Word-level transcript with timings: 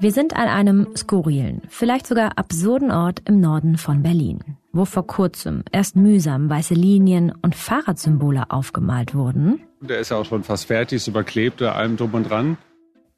Wir 0.00 0.12
sind 0.12 0.36
an 0.36 0.46
einem 0.46 0.86
skurrilen, 0.96 1.62
vielleicht 1.68 2.06
sogar 2.06 2.38
absurden 2.38 2.92
Ort 2.92 3.22
im 3.24 3.40
Norden 3.40 3.76
von 3.78 4.04
Berlin, 4.04 4.56
wo 4.72 4.84
vor 4.84 5.04
kurzem 5.08 5.64
erst 5.72 5.96
mühsam 5.96 6.48
weiße 6.48 6.74
Linien 6.74 7.32
und 7.42 7.56
Fahrradsymbole 7.56 8.44
aufgemalt 8.48 9.16
wurden. 9.16 9.60
Der 9.80 9.98
ist 9.98 10.10
ja 10.10 10.18
auch 10.18 10.24
schon 10.24 10.44
fast 10.44 10.66
fertig, 10.66 10.98
ist 10.98 11.08
überklebt, 11.08 11.60
allem 11.62 11.96
drum 11.96 12.14
und 12.14 12.30
dran. 12.30 12.58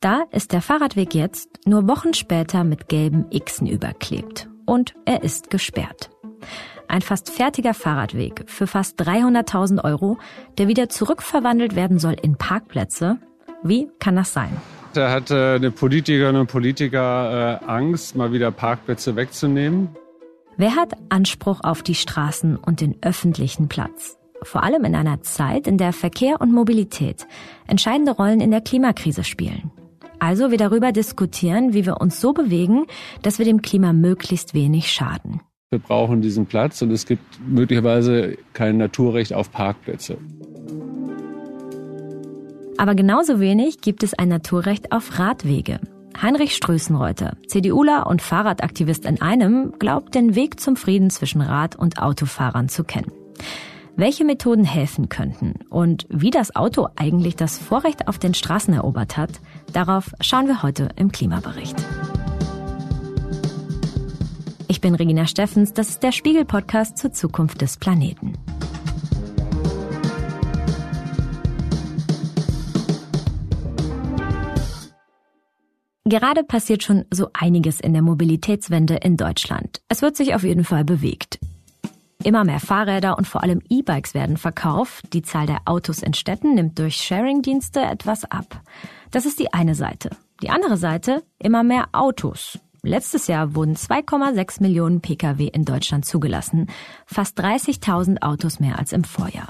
Da 0.01 0.23
ist 0.30 0.53
der 0.53 0.62
Fahrradweg 0.62 1.14
jetzt 1.14 1.51
nur 1.66 1.87
Wochen 1.87 2.14
später 2.14 2.64
mit 2.64 2.89
gelben 2.89 3.27
Xen 3.29 3.67
überklebt. 3.67 4.49
Und 4.65 4.95
er 5.05 5.23
ist 5.23 5.51
gesperrt. 5.51 6.09
Ein 6.89 7.03
fast 7.03 7.29
fertiger 7.29 7.75
Fahrradweg 7.75 8.45
für 8.47 8.67
fast 8.67 8.99
300.000 9.03 9.85
Euro, 9.85 10.17
der 10.57 10.67
wieder 10.67 10.89
zurückverwandelt 10.89 11.77
werden 11.77 11.99
soll 11.99 12.17
in 12.23 12.37
Parkplätze. 12.37 13.19
Wie 13.62 13.91
kann 13.99 14.17
das 14.17 14.33
sein? 14.33 14.57
Da 14.93 15.12
hat 15.12 15.30
äh, 15.30 15.54
eine 15.54 15.71
Politikerin 15.71 16.36
und 16.36 16.49
Politiker 16.49 17.61
äh, 17.62 17.64
Angst, 17.67 18.17
mal 18.17 18.32
wieder 18.32 18.50
Parkplätze 18.50 19.14
wegzunehmen. 19.14 19.89
Wer 20.57 20.75
hat 20.75 20.94
Anspruch 21.08 21.61
auf 21.62 21.82
die 21.82 21.94
Straßen 21.94 22.57
und 22.57 22.81
den 22.81 22.96
öffentlichen 23.03 23.68
Platz? 23.68 24.18
Vor 24.43 24.64
allem 24.64 24.84
in 24.84 24.95
einer 24.95 25.22
Zeit, 25.22 25.67
in 25.67 25.79
der 25.79 25.93
Verkehr 25.93 26.40
und 26.40 26.53
Mobilität 26.53 27.26
entscheidende 27.67 28.12
Rollen 28.12 28.40
in 28.40 28.50
der 28.50 28.61
Klimakrise 28.61 29.22
spielen. 29.22 29.71
Also 30.18 30.50
wir 30.50 30.58
darüber 30.58 30.93
diskutieren, 30.93 31.72
wie 31.72 31.86
wir 31.86 32.00
uns 32.00 32.20
so 32.20 32.33
bewegen, 32.33 32.86
dass 33.22 33.39
wir 33.39 33.47
dem 33.47 33.62
Klima 33.62 33.92
möglichst 33.92 34.55
wenig 34.55 34.91
schaden. 34.91 35.41
Wir 35.70 35.78
brauchen 35.78 36.20
diesen 36.20 36.47
Platz 36.47 36.83
und 36.83 36.91
es 36.91 37.06
gibt 37.06 37.22
möglicherweise 37.47 38.36
kein 38.53 38.77
Naturrecht 38.77 39.33
auf 39.33 39.53
Parkplätze. 39.53 40.19
Aber 42.80 42.94
genauso 42.94 43.41
wenig 43.41 43.83
gibt 43.83 44.02
es 44.02 44.14
ein 44.14 44.28
Naturrecht 44.28 44.91
auf 44.91 45.19
Radwege. 45.19 45.80
Heinrich 46.22 46.56
Strößenreuter, 46.56 47.37
CDUler 47.47 48.06
und 48.06 48.22
Fahrradaktivist 48.22 49.05
in 49.05 49.20
einem, 49.20 49.75
glaubt, 49.78 50.14
den 50.14 50.34
Weg 50.34 50.59
zum 50.61 50.77
Frieden 50.77 51.11
zwischen 51.11 51.42
Rad- 51.42 51.77
und 51.77 52.00
Autofahrern 52.00 52.70
zu 52.70 52.83
kennen 52.83 53.12
welche 53.97 54.25
Methoden 54.25 54.64
helfen 54.64 55.11
könnten 55.11 55.56
und 55.69 56.06
wie 56.09 56.31
das 56.31 56.56
Auto 56.56 56.89
eigentlich 56.97 57.37
das 57.37 57.59
Vorrecht 57.59 58.09
auf 58.09 58.19
den 58.19 58.33
Straßen 58.33 58.72
erobert 58.72 59.19
hat, 59.19 59.42
darauf 59.75 60.12
schauen 60.22 60.47
wir 60.47 60.62
heute 60.62 60.89
im 60.97 61.12
Klimabericht. 61.12 61.77
Ich 64.69 64.81
bin 64.81 64.94
Regina 64.94 65.27
Steffens, 65.27 65.75
das 65.75 65.91
ist 65.91 66.03
der 66.03 66.12
Spiegel-Podcast 66.12 66.97
zur 66.97 67.12
Zukunft 67.12 67.61
des 67.61 67.77
Planeten. 67.77 68.39
Gerade 76.11 76.42
passiert 76.42 76.83
schon 76.83 77.05
so 77.12 77.28
einiges 77.34 77.78
in 77.78 77.92
der 77.92 78.03
Mobilitätswende 78.03 78.97
in 78.97 79.16
Deutschland. 79.16 79.80
Es 79.89 80.03
wird 80.03 80.16
sich 80.16 80.34
auf 80.34 80.42
jeden 80.42 80.64
Fall 80.64 80.84
bewegt. 80.84 81.39
Immer 82.25 82.42
mehr 82.42 82.58
Fahrräder 82.58 83.16
und 83.16 83.28
vor 83.28 83.44
allem 83.44 83.62
E-Bikes 83.69 84.12
werden 84.12 84.36
verkauft. 84.36 85.05
Die 85.12 85.22
Zahl 85.22 85.47
der 85.47 85.61
Autos 85.66 86.03
in 86.03 86.12
Städten 86.12 86.56
nimmt 86.56 86.81
durch 86.81 86.97
Sharing-Dienste 86.97 87.81
etwas 87.81 88.25
ab. 88.25 88.61
Das 89.12 89.25
ist 89.25 89.38
die 89.38 89.53
eine 89.53 89.77
Seite. 89.77 90.11
Die 90.42 90.50
andere 90.50 90.77
Seite, 90.77 91.22
immer 91.38 91.62
mehr 91.62 91.86
Autos. 91.92 92.58
Letztes 92.83 93.28
Jahr 93.28 93.55
wurden 93.55 93.77
2,6 93.77 94.62
Millionen 94.62 95.00
Pkw 95.00 95.47
in 95.47 95.64
Deutschland 95.64 96.05
zugelassen, 96.05 96.66
fast 97.06 97.38
30.000 97.38 98.22
Autos 98.22 98.58
mehr 98.58 98.81
als 98.81 98.92
im 98.92 99.05
Vorjahr. 99.05 99.47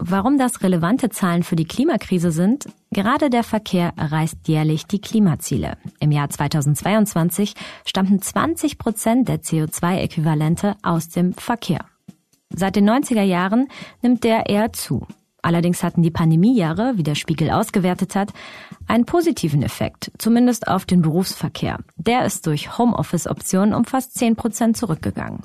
Warum 0.00 0.38
das 0.38 0.62
relevante 0.62 1.10
Zahlen 1.10 1.42
für 1.42 1.56
die 1.56 1.64
Klimakrise 1.64 2.30
sind? 2.30 2.66
Gerade 2.92 3.30
der 3.30 3.42
Verkehr 3.42 3.92
erreicht 3.96 4.46
jährlich 4.46 4.86
die 4.86 5.00
Klimaziele. 5.00 5.76
Im 5.98 6.12
Jahr 6.12 6.30
2022 6.30 7.54
stammten 7.84 8.22
20 8.22 8.78
Prozent 8.78 9.28
der 9.28 9.42
CO2-Äquivalente 9.42 10.76
aus 10.84 11.08
dem 11.08 11.34
Verkehr. 11.34 11.84
Seit 12.48 12.76
den 12.76 12.88
90er 12.88 13.22
Jahren 13.22 13.66
nimmt 14.00 14.22
der 14.22 14.48
eher 14.48 14.72
zu. 14.72 15.04
Allerdings 15.42 15.82
hatten 15.82 16.02
die 16.02 16.12
Pandemiejahre, 16.12 16.92
wie 16.96 17.02
der 17.02 17.16
Spiegel 17.16 17.50
ausgewertet 17.50 18.14
hat, 18.14 18.32
einen 18.86 19.04
positiven 19.04 19.62
Effekt, 19.62 20.12
zumindest 20.18 20.68
auf 20.68 20.84
den 20.84 21.02
Berufsverkehr. 21.02 21.78
Der 21.96 22.24
ist 22.24 22.46
durch 22.46 22.78
Homeoffice-Optionen 22.78 23.74
um 23.74 23.84
fast 23.84 24.16
10 24.16 24.36
Prozent 24.36 24.76
zurückgegangen. 24.76 25.40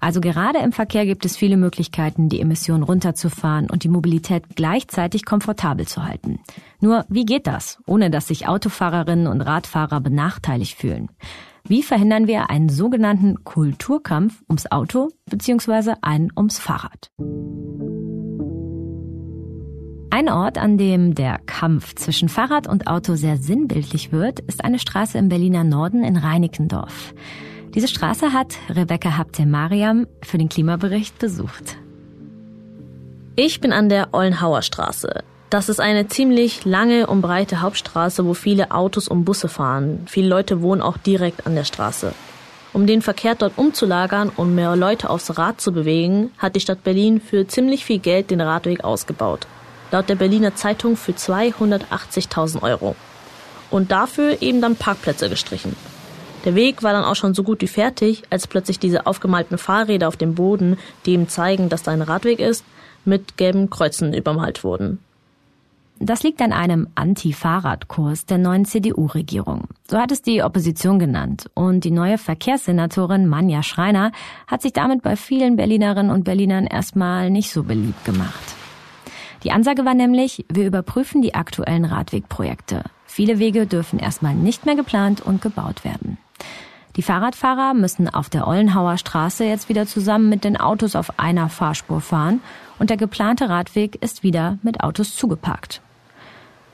Also 0.00 0.20
gerade 0.20 0.58
im 0.58 0.72
Verkehr 0.72 1.06
gibt 1.06 1.24
es 1.24 1.36
viele 1.36 1.56
Möglichkeiten, 1.56 2.28
die 2.28 2.40
Emissionen 2.40 2.82
runterzufahren 2.82 3.68
und 3.70 3.84
die 3.84 3.88
Mobilität 3.88 4.44
gleichzeitig 4.54 5.24
komfortabel 5.24 5.86
zu 5.86 6.04
halten. 6.04 6.40
Nur 6.80 7.04
wie 7.08 7.24
geht 7.24 7.46
das, 7.46 7.78
ohne 7.86 8.10
dass 8.10 8.28
sich 8.28 8.46
Autofahrerinnen 8.46 9.26
und 9.26 9.40
Radfahrer 9.40 10.00
benachteiligt 10.00 10.76
fühlen? 10.76 11.08
Wie 11.64 11.82
verhindern 11.82 12.26
wir 12.26 12.48
einen 12.48 12.68
sogenannten 12.68 13.44
Kulturkampf 13.44 14.42
ums 14.48 14.70
Auto 14.70 15.10
bzw. 15.26 15.94
einen 16.00 16.30
ums 16.36 16.58
Fahrrad? 16.58 17.10
Ein 20.10 20.30
Ort, 20.30 20.56
an 20.56 20.78
dem 20.78 21.14
der 21.14 21.38
Kampf 21.44 21.94
zwischen 21.94 22.30
Fahrrad 22.30 22.66
und 22.66 22.86
Auto 22.86 23.14
sehr 23.16 23.36
sinnbildlich 23.36 24.10
wird, 24.10 24.40
ist 24.40 24.64
eine 24.64 24.78
Straße 24.78 25.18
im 25.18 25.28
Berliner 25.28 25.64
Norden 25.64 26.02
in 26.02 26.16
Reinickendorf. 26.16 27.14
Diese 27.74 27.88
Straße 27.88 28.32
hat 28.32 28.54
Rebecca 28.70 29.18
Habte-Mariam 29.18 30.06
für 30.22 30.38
den 30.38 30.48
Klimabericht 30.48 31.18
besucht. 31.18 31.76
Ich 33.36 33.60
bin 33.60 33.72
an 33.72 33.88
der 33.88 34.08
Ollenhauer 34.12 34.62
Straße. 34.62 35.22
Das 35.50 35.68
ist 35.68 35.80
eine 35.80 36.08
ziemlich 36.08 36.64
lange 36.64 37.06
und 37.06 37.20
breite 37.20 37.60
Hauptstraße, 37.60 38.24
wo 38.24 38.34
viele 38.34 38.70
Autos 38.70 39.06
und 39.06 39.24
Busse 39.24 39.48
fahren. 39.48 40.00
Viele 40.06 40.28
Leute 40.28 40.62
wohnen 40.62 40.80
auch 40.80 40.96
direkt 40.96 41.46
an 41.46 41.54
der 41.54 41.64
Straße. 41.64 42.12
Um 42.72 42.86
den 42.86 43.02
Verkehr 43.02 43.34
dort 43.34 43.56
umzulagern 43.56 44.30
und 44.34 44.54
mehr 44.54 44.74
Leute 44.74 45.08
aufs 45.08 45.38
Rad 45.38 45.60
zu 45.60 45.72
bewegen, 45.72 46.32
hat 46.38 46.56
die 46.56 46.60
Stadt 46.60 46.84
Berlin 46.84 47.20
für 47.20 47.46
ziemlich 47.46 47.84
viel 47.84 47.98
Geld 47.98 48.30
den 48.30 48.40
Radweg 48.40 48.82
ausgebaut. 48.82 49.46
Laut 49.90 50.08
der 50.08 50.16
Berliner 50.16 50.54
Zeitung 50.54 50.96
für 50.96 51.12
280.000 51.12 52.62
Euro. 52.62 52.96
Und 53.70 53.90
dafür 53.90 54.42
eben 54.42 54.60
dann 54.60 54.76
Parkplätze 54.76 55.28
gestrichen. 55.28 55.76
Der 56.48 56.54
Weg 56.54 56.82
war 56.82 56.94
dann 56.94 57.04
auch 57.04 57.14
schon 57.14 57.34
so 57.34 57.42
gut 57.42 57.60
wie 57.60 57.66
fertig, 57.66 58.22
als 58.30 58.46
plötzlich 58.46 58.78
diese 58.78 59.04
aufgemalten 59.06 59.58
Fahrräder 59.58 60.08
auf 60.08 60.16
dem 60.16 60.34
Boden, 60.34 60.78
die 61.04 61.12
ihm 61.12 61.28
zeigen, 61.28 61.68
dass 61.68 61.82
da 61.82 61.90
ein 61.90 62.00
Radweg 62.00 62.38
ist, 62.38 62.64
mit 63.04 63.36
gelben 63.36 63.68
Kreuzen 63.68 64.14
übermalt 64.14 64.64
wurden. 64.64 64.98
Das 65.98 66.22
liegt 66.22 66.40
an 66.40 66.54
einem 66.54 66.88
Anti-Fahrradkurs 66.94 68.24
der 68.24 68.38
neuen 68.38 68.64
CDU-Regierung. 68.64 69.64
So 69.90 69.98
hat 69.98 70.10
es 70.10 70.22
die 70.22 70.42
Opposition 70.42 70.98
genannt. 70.98 71.50
Und 71.52 71.84
die 71.84 71.90
neue 71.90 72.16
Verkehrssenatorin 72.16 73.26
Manja 73.26 73.62
Schreiner 73.62 74.10
hat 74.46 74.62
sich 74.62 74.72
damit 74.72 75.02
bei 75.02 75.16
vielen 75.16 75.56
Berlinerinnen 75.56 76.10
und 76.10 76.24
Berlinern 76.24 76.66
erstmal 76.66 77.28
nicht 77.28 77.52
so 77.52 77.62
beliebt 77.62 78.06
gemacht. 78.06 78.54
Die 79.44 79.52
Ansage 79.52 79.84
war 79.84 79.92
nämlich, 79.92 80.46
wir 80.50 80.66
überprüfen 80.66 81.20
die 81.20 81.34
aktuellen 81.34 81.84
Radwegprojekte. 81.84 82.84
Viele 83.04 83.38
Wege 83.38 83.66
dürfen 83.66 83.98
erstmal 83.98 84.34
nicht 84.34 84.64
mehr 84.64 84.76
geplant 84.76 85.20
und 85.20 85.42
gebaut 85.42 85.84
werden. 85.84 86.16
Die 86.96 87.02
Fahrradfahrer 87.02 87.74
müssen 87.74 88.08
auf 88.08 88.28
der 88.28 88.48
Ollenhauer 88.48 88.98
Straße 88.98 89.44
jetzt 89.44 89.68
wieder 89.68 89.86
zusammen 89.86 90.28
mit 90.28 90.42
den 90.42 90.56
Autos 90.56 90.96
auf 90.96 91.18
einer 91.18 91.48
Fahrspur 91.48 92.00
fahren 92.00 92.40
und 92.78 92.90
der 92.90 92.96
geplante 92.96 93.48
Radweg 93.48 94.02
ist 94.02 94.22
wieder 94.22 94.58
mit 94.62 94.80
Autos 94.80 95.14
zugeparkt. 95.14 95.80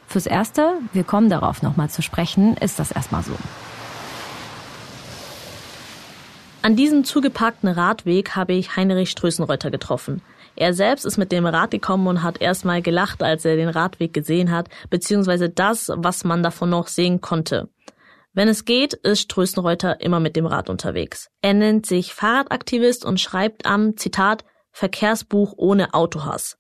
Fürs 0.06 0.26
Erste, 0.26 0.78
wir 0.92 1.04
kommen 1.04 1.28
darauf 1.28 1.62
nochmal 1.62 1.91
zu 1.91 2.00
sprechen, 2.00 2.56
ist 2.56 2.78
das 2.78 2.91
erstmal 2.91 3.22
so. 3.22 3.34
An 6.62 6.76
diesem 6.76 7.04
zugeparkten 7.04 7.69
Radweg 7.69 8.34
habe 8.34 8.54
ich 8.54 8.76
Heinrich 8.76 9.10
Strößenreuter 9.10 9.70
getroffen. 9.70 10.22
Er 10.56 10.72
selbst 10.72 11.04
ist 11.04 11.19
mit 11.19 11.32
dem 11.32 11.44
Rad 11.44 11.72
gekommen 11.72 12.06
und 12.06 12.22
hat 12.22 12.41
erstmal 12.41 12.81
gelacht, 12.81 13.22
als 13.22 13.44
er 13.44 13.56
den 13.56 13.69
Radweg 13.69 14.14
gesehen 14.14 14.50
hat, 14.50 14.69
beziehungsweise 14.88 15.50
das, 15.50 15.93
was 15.94 16.25
man 16.25 16.43
davon 16.43 16.70
noch 16.70 16.87
sehen 16.87 17.20
konnte. 17.20 17.69
Wenn 18.34 18.48
es 18.48 18.64
geht, 18.64 18.94
ist 18.94 19.20
Strößenreuter 19.20 20.00
immer 20.00 20.19
mit 20.19 20.34
dem 20.34 20.46
Rad 20.46 20.69
unterwegs. 20.69 21.31
Er 21.40 21.54
nennt 21.54 21.86
sich 21.86 22.14
Fahrradaktivist 22.14 23.04
und 23.04 23.20
schreibt 23.20 23.64
am, 23.64 23.96
Zitat, 23.96 24.44
Verkehrsbuch 24.72 25.54
ohne 25.56 25.94
Autohass. 25.94 26.58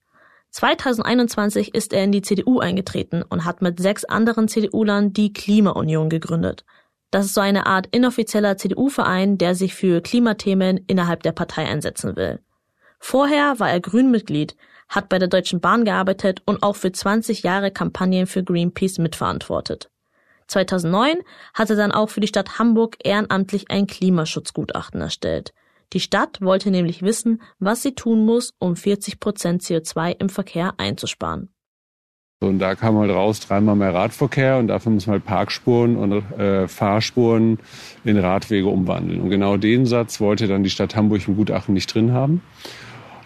2021 0.50 1.74
ist 1.74 1.92
er 1.92 2.04
in 2.04 2.12
die 2.12 2.22
CDU 2.22 2.60
eingetreten 2.60 3.24
und 3.28 3.44
hat 3.44 3.60
mit 3.60 3.80
sechs 3.80 4.04
anderen 4.04 4.46
CDU-Lern 4.46 5.12
die 5.12 5.32
Klimaunion 5.32 6.08
gegründet. 6.08 6.64
Das 7.10 7.26
ist 7.26 7.34
so 7.34 7.40
eine 7.40 7.66
Art 7.66 7.88
inoffizieller 7.90 8.56
CDU-Verein, 8.56 9.36
der 9.36 9.56
sich 9.56 9.74
für 9.74 10.00
Klimathemen 10.00 10.78
innerhalb 10.86 11.24
der 11.24 11.32
Partei 11.32 11.66
einsetzen 11.66 12.14
will. 12.14 12.38
Vorher 13.00 13.58
war 13.58 13.70
er 13.70 13.80
Grünmitglied, 13.80 14.56
hat 14.88 15.08
bei 15.08 15.18
der 15.18 15.28
Deutschen 15.28 15.60
Bahn 15.60 15.84
gearbeitet 15.84 16.40
und 16.46 16.62
auch 16.62 16.76
für 16.76 16.92
20 16.92 17.42
Jahre 17.42 17.72
Kampagnen 17.72 18.28
für 18.28 18.44
Greenpeace 18.44 18.98
mitverantwortet. 18.98 19.90
2009 20.46 21.18
hat 21.54 21.70
er 21.70 21.76
dann 21.76 21.92
auch 21.92 22.08
für 22.08 22.20
die 22.20 22.26
Stadt 22.26 22.58
Hamburg 22.58 22.96
ehrenamtlich 23.02 23.70
ein 23.70 23.86
Klimaschutzgutachten 23.86 25.00
erstellt. 25.00 25.52
Die 25.92 26.00
Stadt 26.00 26.40
wollte 26.40 26.70
nämlich 26.70 27.02
wissen, 27.02 27.40
was 27.58 27.82
sie 27.82 27.94
tun 27.94 28.24
muss, 28.24 28.54
um 28.58 28.76
40 28.76 29.20
Prozent 29.20 29.62
CO2 29.62 30.16
im 30.18 30.28
Verkehr 30.28 30.74
einzusparen. 30.78 31.50
Und 32.40 32.58
da 32.58 32.74
kam 32.74 32.98
halt 32.98 33.10
raus, 33.10 33.40
dreimal 33.40 33.76
mehr 33.76 33.94
Radverkehr 33.94 34.58
und 34.58 34.68
dafür 34.68 34.92
muss 34.92 35.06
man 35.06 35.14
halt 35.14 35.24
Parkspuren 35.24 35.96
und 35.96 36.12
äh, 36.38 36.68
Fahrspuren 36.68 37.58
in 38.04 38.18
Radwege 38.18 38.66
umwandeln. 38.66 39.20
Und 39.20 39.30
genau 39.30 39.56
den 39.56 39.86
Satz 39.86 40.20
wollte 40.20 40.46
dann 40.46 40.62
die 40.62 40.70
Stadt 40.70 40.96
Hamburg 40.96 41.26
im 41.26 41.36
Gutachten 41.36 41.74
nicht 41.74 41.94
drin 41.94 42.12
haben. 42.12 42.42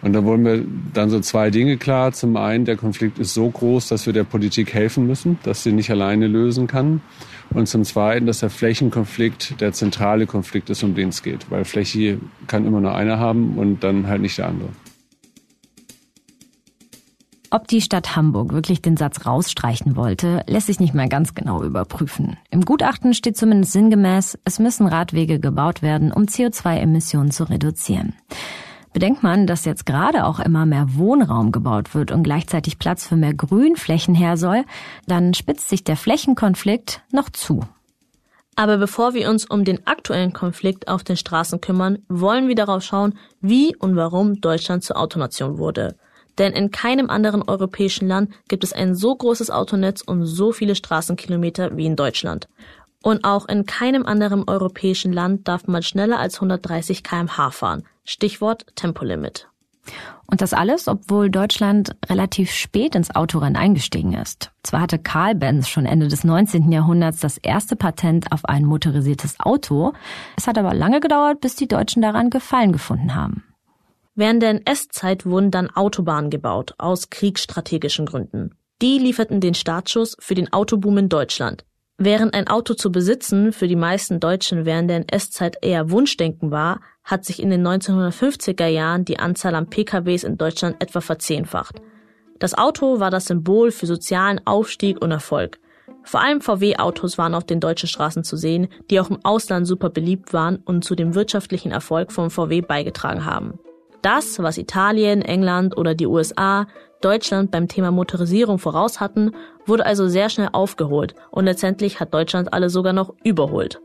Und 0.01 0.13
da 0.13 0.23
wollen 0.23 0.45
wir 0.45 0.63
dann 0.93 1.09
so 1.09 1.19
zwei 1.19 1.49
Dinge 1.49 1.77
klar. 1.77 2.13
Zum 2.13 2.37
einen, 2.37 2.65
der 2.65 2.77
Konflikt 2.77 3.19
ist 3.19 3.33
so 3.33 3.49
groß, 3.49 3.87
dass 3.89 4.05
wir 4.05 4.13
der 4.13 4.23
Politik 4.23 4.73
helfen 4.73 5.07
müssen, 5.07 5.39
dass 5.43 5.63
sie 5.63 5.71
nicht 5.71 5.91
alleine 5.91 6.27
lösen 6.27 6.67
kann. 6.67 7.01
Und 7.51 7.67
zum 7.67 7.83
Zweiten, 7.83 8.25
dass 8.25 8.39
der 8.39 8.49
Flächenkonflikt 8.49 9.59
der 9.59 9.73
zentrale 9.73 10.27
Konflikt 10.27 10.69
ist, 10.69 10.83
um 10.83 10.95
den 10.95 11.09
es 11.09 11.23
geht. 11.23 11.49
Weil 11.49 11.65
Fläche 11.65 12.19
kann 12.47 12.65
immer 12.65 12.79
nur 12.79 12.95
einer 12.95 13.19
haben 13.19 13.57
und 13.57 13.83
dann 13.83 14.07
halt 14.07 14.21
nicht 14.21 14.37
der 14.37 14.47
andere. 14.47 14.69
Ob 17.51 17.67
die 17.67 17.81
Stadt 17.81 18.15
Hamburg 18.15 18.53
wirklich 18.53 18.83
den 18.83 18.95
Satz 18.95 19.25
rausstreichen 19.25 19.95
wollte, 19.95 20.43
lässt 20.45 20.67
sich 20.67 20.79
nicht 20.79 20.93
mehr 20.93 21.07
ganz 21.07 21.33
genau 21.33 21.63
überprüfen. 21.63 22.37
Im 22.51 22.63
Gutachten 22.63 23.15
steht 23.15 23.37
zumindest 23.37 23.73
sinngemäß, 23.73 24.37
es 24.45 24.59
müssen 24.59 24.85
Radwege 24.85 25.39
gebaut 25.39 25.81
werden, 25.81 26.11
um 26.11 26.25
CO2-Emissionen 26.25 27.31
zu 27.31 27.45
reduzieren. 27.45 28.13
Bedenkt 28.99 29.23
man, 29.23 29.47
dass 29.47 29.63
jetzt 29.63 29.85
gerade 29.85 30.25
auch 30.25 30.41
immer 30.41 30.65
mehr 30.65 30.85
Wohnraum 30.95 31.53
gebaut 31.53 31.95
wird 31.95 32.11
und 32.11 32.21
gleichzeitig 32.21 32.79
Platz 32.79 33.07
für 33.07 33.15
mehr 33.15 33.33
Grünflächen 33.33 34.13
her 34.13 34.35
soll, 34.35 34.65
dann 35.07 35.33
spitzt 35.33 35.69
sich 35.69 35.85
der 35.85 35.95
Flächenkonflikt 35.95 37.01
noch 37.09 37.29
zu. 37.29 37.61
Aber 38.57 38.77
bevor 38.77 39.13
wir 39.13 39.29
uns 39.29 39.45
um 39.45 39.63
den 39.63 39.87
aktuellen 39.87 40.33
Konflikt 40.33 40.89
auf 40.89 41.05
den 41.05 41.15
Straßen 41.15 41.61
kümmern, 41.61 41.99
wollen 42.09 42.49
wir 42.49 42.55
darauf 42.55 42.83
schauen, 42.83 43.17
wie 43.39 43.73
und 43.73 43.95
warum 43.95 44.41
Deutschland 44.41 44.83
zur 44.83 44.97
Autonation 44.97 45.57
wurde. 45.57 45.95
Denn 46.37 46.51
in 46.51 46.69
keinem 46.69 47.09
anderen 47.09 47.41
europäischen 47.41 48.09
Land 48.09 48.33
gibt 48.49 48.65
es 48.65 48.73
ein 48.73 48.95
so 48.95 49.15
großes 49.15 49.49
Autonetz 49.49 50.01
und 50.01 50.25
so 50.25 50.51
viele 50.51 50.75
Straßenkilometer 50.75 51.77
wie 51.77 51.85
in 51.85 51.95
Deutschland. 51.95 52.49
Und 53.01 53.23
auch 53.23 53.47
in 53.47 53.65
keinem 53.65 54.05
anderen 54.05 54.47
europäischen 54.47 55.13
Land 55.13 55.47
darf 55.47 55.67
man 55.67 55.83
schneller 55.83 56.19
als 56.19 56.35
130 56.35 57.03
kmh 57.03 57.51
fahren. 57.51 57.83
Stichwort 58.03 58.65
Tempolimit. 58.75 59.47
Und 60.27 60.41
das 60.41 60.53
alles, 60.53 60.87
obwohl 60.87 61.31
Deutschland 61.31 61.95
relativ 62.07 62.51
spät 62.51 62.93
ins 62.93 63.15
Autorennen 63.15 63.55
eingestiegen 63.55 64.13
ist. 64.13 64.51
Zwar 64.61 64.81
hatte 64.81 64.99
Karl 64.99 65.33
Benz 65.33 65.67
schon 65.67 65.85
Ende 65.85 66.07
des 66.07 66.23
19. 66.23 66.71
Jahrhunderts 66.71 67.19
das 67.19 67.37
erste 67.37 67.75
Patent 67.75 68.31
auf 68.31 68.45
ein 68.45 68.65
motorisiertes 68.65 69.39
Auto, 69.39 69.93
es 70.37 70.45
hat 70.45 70.57
aber 70.57 70.73
lange 70.73 70.99
gedauert, 70.99 71.41
bis 71.41 71.55
die 71.55 71.67
Deutschen 71.67 72.01
daran 72.01 72.29
Gefallen 72.29 72.71
gefunden 72.71 73.15
haben. 73.15 73.43
Während 74.13 74.43
der 74.43 74.49
NS-Zeit 74.49 75.25
wurden 75.25 75.49
dann 75.49 75.69
Autobahnen 75.69 76.29
gebaut, 76.29 76.75
aus 76.77 77.09
kriegsstrategischen 77.09 78.05
Gründen. 78.05 78.51
Die 78.81 78.99
lieferten 78.99 79.41
den 79.41 79.53
Startschuss 79.53 80.15
für 80.19 80.35
den 80.35 80.53
Autoboom 80.53 80.97
in 80.99 81.09
Deutschland. 81.09 81.65
Während 82.01 82.33
ein 82.33 82.47
Auto 82.47 82.75
zu 82.75 82.93
besitzen 82.93 83.51
für 83.51 83.67
die 83.67 83.75
meisten 83.75 84.21
Deutschen 84.21 84.65
während 84.65 84.89
der 84.89 85.05
NS-Zeit 85.09 85.57
eher 85.61 85.91
Wunschdenken 85.91 86.49
war, 86.49 86.79
hat 87.03 87.25
sich 87.25 87.41
in 87.41 87.49
den 87.49 87.67
1950er 87.67 88.67
Jahren 88.67 89.03
die 89.03 89.19
Anzahl 89.19 89.53
an 89.53 89.69
PKWs 89.69 90.23
in 90.23 90.37
Deutschland 90.37 90.77
etwa 90.81 91.01
verzehnfacht. 91.01 91.81
Das 92.39 92.57
Auto 92.57 93.01
war 93.01 93.11
das 93.11 93.25
Symbol 93.25 93.71
für 93.71 93.85
sozialen 93.85 94.39
Aufstieg 94.47 95.01
und 95.01 95.11
Erfolg. 95.11 95.59
Vor 96.03 96.21
allem 96.21 96.39
VW-Autos 96.39 97.17
waren 97.17 97.35
auf 97.35 97.43
den 97.43 97.59
deutschen 97.59 97.89
Straßen 97.89 98.23
zu 98.23 98.37
sehen, 98.37 98.69
die 98.89 99.01
auch 99.01 99.09
im 99.09 99.19
Ausland 99.25 99.67
super 99.67 99.89
beliebt 99.89 100.31
waren 100.31 100.55
und 100.55 100.85
zu 100.85 100.95
dem 100.95 101.15
wirtschaftlichen 101.15 101.73
Erfolg 101.73 102.13
von 102.13 102.29
VW 102.29 102.61
beigetragen 102.61 103.25
haben. 103.25 103.59
Das, 104.01 104.39
was 104.39 104.57
Italien, 104.57 105.21
England 105.21 105.75
oder 105.75 105.95
die 105.95 106.07
USA 106.07 106.65
Deutschland 107.01 107.51
beim 107.51 107.67
Thema 107.67 107.91
Motorisierung 107.91 108.59
voraus 108.59 108.99
hatten, 108.99 109.31
wurde 109.65 109.85
also 109.85 110.07
sehr 110.07 110.29
schnell 110.29 110.49
aufgeholt 110.51 111.15
und 111.31 111.45
letztendlich 111.45 111.99
hat 111.99 112.13
Deutschland 112.13 112.53
alle 112.53 112.69
sogar 112.69 112.93
noch 112.93 113.13
überholt. 113.23 113.79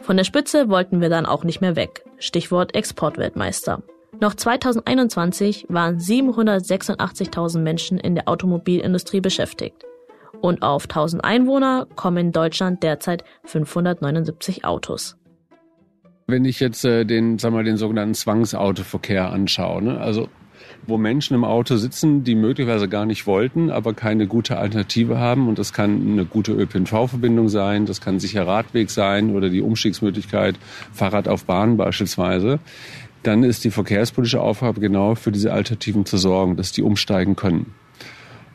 Von 0.00 0.16
der 0.16 0.24
Spitze 0.24 0.68
wollten 0.68 1.00
wir 1.00 1.08
dann 1.08 1.26
auch 1.26 1.44
nicht 1.44 1.60
mehr 1.60 1.76
weg. 1.76 2.04
Stichwort 2.18 2.74
Exportweltmeister. 2.74 3.82
Noch 4.20 4.34
2021 4.34 5.66
waren 5.68 5.98
786.000 5.98 7.58
Menschen 7.60 7.98
in 7.98 8.14
der 8.14 8.28
Automobilindustrie 8.28 9.20
beschäftigt. 9.20 9.84
Und 10.40 10.62
auf 10.62 10.84
1000 10.84 11.24
Einwohner 11.24 11.86
kommen 11.96 12.18
in 12.18 12.32
Deutschland 12.32 12.82
derzeit 12.82 13.24
579 13.44 14.64
Autos. 14.64 15.16
Wenn 16.26 16.44
ich 16.44 16.60
jetzt 16.60 16.84
äh, 16.84 17.04
den, 17.04 17.38
sag 17.38 17.52
mal, 17.52 17.64
den 17.64 17.76
sogenannten 17.76 18.14
Zwangsautoverkehr 18.14 19.32
anschaue, 19.32 19.82
ne? 19.82 19.98
also 19.98 20.28
wo 20.86 20.98
Menschen 20.98 21.34
im 21.34 21.44
Auto 21.44 21.76
sitzen, 21.76 22.24
die 22.24 22.34
möglicherweise 22.34 22.88
gar 22.88 23.06
nicht 23.06 23.26
wollten, 23.26 23.70
aber 23.70 23.94
keine 23.94 24.26
gute 24.26 24.58
Alternative 24.58 25.18
haben. 25.18 25.48
Und 25.48 25.58
das 25.58 25.72
kann 25.72 26.12
eine 26.12 26.24
gute 26.24 26.52
ÖPNV-Verbindung 26.52 27.48
sein, 27.48 27.86
das 27.86 28.00
kann 28.00 28.20
sicher 28.20 28.46
Radweg 28.46 28.90
sein 28.90 29.34
oder 29.34 29.50
die 29.50 29.60
Umstiegsmöglichkeit 29.60 30.56
Fahrrad 30.92 31.28
auf 31.28 31.44
Bahn 31.44 31.76
beispielsweise. 31.76 32.58
Dann 33.22 33.42
ist 33.42 33.64
die 33.64 33.70
verkehrspolitische 33.70 34.40
Aufgabe 34.40 34.80
genau 34.80 35.14
für 35.14 35.32
diese 35.32 35.52
Alternativen 35.52 36.06
zu 36.06 36.16
sorgen, 36.16 36.56
dass 36.56 36.72
die 36.72 36.82
umsteigen 36.82 37.36
können. 37.36 37.74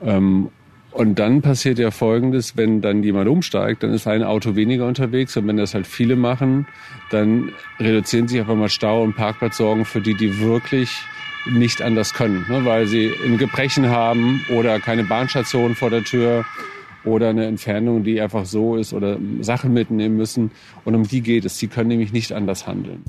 Ähm, 0.01 0.49
und 0.93 1.17
dann 1.17 1.41
passiert 1.41 1.79
ja 1.79 1.89
Folgendes, 1.89 2.55
wenn 2.55 2.81
dann 2.81 3.01
jemand 3.01 3.27
umsteigt, 3.27 3.81
dann 3.81 3.91
ist 3.93 4.05
ein 4.05 4.23
Auto 4.23 4.55
weniger 4.55 4.85
unterwegs 4.85 5.35
und 5.35 5.47
wenn 5.47 5.57
das 5.57 5.73
halt 5.73 5.87
viele 5.87 6.15
machen, 6.15 6.67
dann 7.09 7.51
reduzieren 7.79 8.27
sich 8.27 8.39
einfach 8.39 8.55
mal 8.55 8.69
Stau 8.69 9.01
und 9.01 9.15
Parkplatzsorgen 9.15 9.85
für 9.85 10.01
die, 10.01 10.13
die 10.13 10.39
wirklich 10.39 10.91
nicht 11.45 11.81
anders 11.81 12.13
können, 12.13 12.45
ne, 12.49 12.65
weil 12.65 12.87
sie 12.87 13.11
ein 13.25 13.37
Gebrechen 13.37 13.89
haben 13.89 14.45
oder 14.49 14.79
keine 14.79 15.03
Bahnstation 15.03 15.75
vor 15.75 15.89
der 15.89 16.03
Tür 16.03 16.45
oder 17.05 17.29
eine 17.29 17.45
Entfernung, 17.45 18.03
die 18.03 18.21
einfach 18.21 18.45
so 18.45 18.75
ist 18.75 18.93
oder 18.93 19.17
Sachen 19.41 19.73
mitnehmen 19.73 20.15
müssen. 20.17 20.51
Und 20.85 20.95
um 20.95 21.03
die 21.03 21.21
geht 21.21 21.45
es. 21.45 21.57
Sie 21.57 21.67
können 21.67 21.89
nämlich 21.89 22.13
nicht 22.13 22.31
anders 22.31 22.65
handeln. 22.67 23.03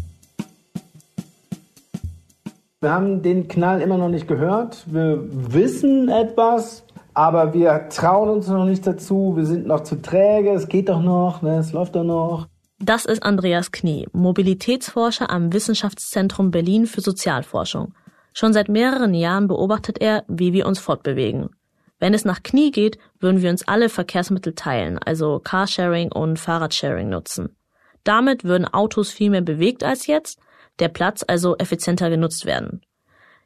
Wir 2.80 2.92
haben 2.92 3.22
den 3.22 3.48
Knall 3.48 3.80
immer 3.80 3.96
noch 3.96 4.10
nicht 4.10 4.28
gehört. 4.28 4.84
Wir 4.86 5.24
wissen 5.30 6.08
etwas, 6.08 6.84
aber 7.14 7.54
wir 7.54 7.88
trauen 7.88 8.28
uns 8.28 8.48
noch 8.48 8.66
nicht 8.66 8.86
dazu. 8.86 9.34
Wir 9.36 9.46
sind 9.46 9.66
noch 9.66 9.84
zu 9.84 10.02
träge. 10.02 10.50
Es 10.50 10.68
geht 10.68 10.88
doch 10.88 11.00
noch, 11.00 11.40
ne? 11.40 11.58
es 11.58 11.72
läuft 11.72 11.94
doch 11.94 12.04
noch. 12.04 12.46
Das 12.80 13.06
ist 13.06 13.22
Andreas 13.22 13.72
Knie, 13.72 14.08
Mobilitätsforscher 14.12 15.30
am 15.30 15.52
Wissenschaftszentrum 15.52 16.50
Berlin 16.50 16.86
für 16.86 17.00
Sozialforschung. 17.00 17.94
Schon 18.36 18.52
seit 18.52 18.68
mehreren 18.68 19.14
Jahren 19.14 19.46
beobachtet 19.46 20.00
er, 20.00 20.24
wie 20.26 20.52
wir 20.52 20.66
uns 20.66 20.80
fortbewegen. 20.80 21.50
Wenn 22.00 22.14
es 22.14 22.24
nach 22.24 22.42
Knie 22.42 22.72
geht, 22.72 22.98
würden 23.20 23.40
wir 23.40 23.48
uns 23.48 23.66
alle 23.66 23.88
Verkehrsmittel 23.88 24.54
teilen, 24.54 24.98
also 24.98 25.38
Carsharing 25.38 26.10
und 26.10 26.40
Fahrradsharing 26.40 27.08
nutzen. 27.08 27.56
Damit 28.02 28.42
würden 28.42 28.66
Autos 28.66 29.12
viel 29.12 29.30
mehr 29.30 29.40
bewegt 29.40 29.84
als 29.84 30.08
jetzt, 30.08 30.40
der 30.80 30.88
Platz 30.88 31.24
also 31.26 31.56
effizienter 31.56 32.10
genutzt 32.10 32.44
werden. 32.44 32.82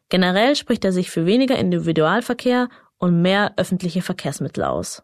Generell 0.08 0.56
spricht 0.56 0.86
er 0.86 0.92
sich 0.92 1.10
für 1.10 1.26
weniger 1.26 1.58
Individualverkehr 1.58 2.70
und 2.96 3.20
mehr 3.20 3.52
öffentliche 3.58 4.00
Verkehrsmittel 4.00 4.64
aus. 4.64 5.02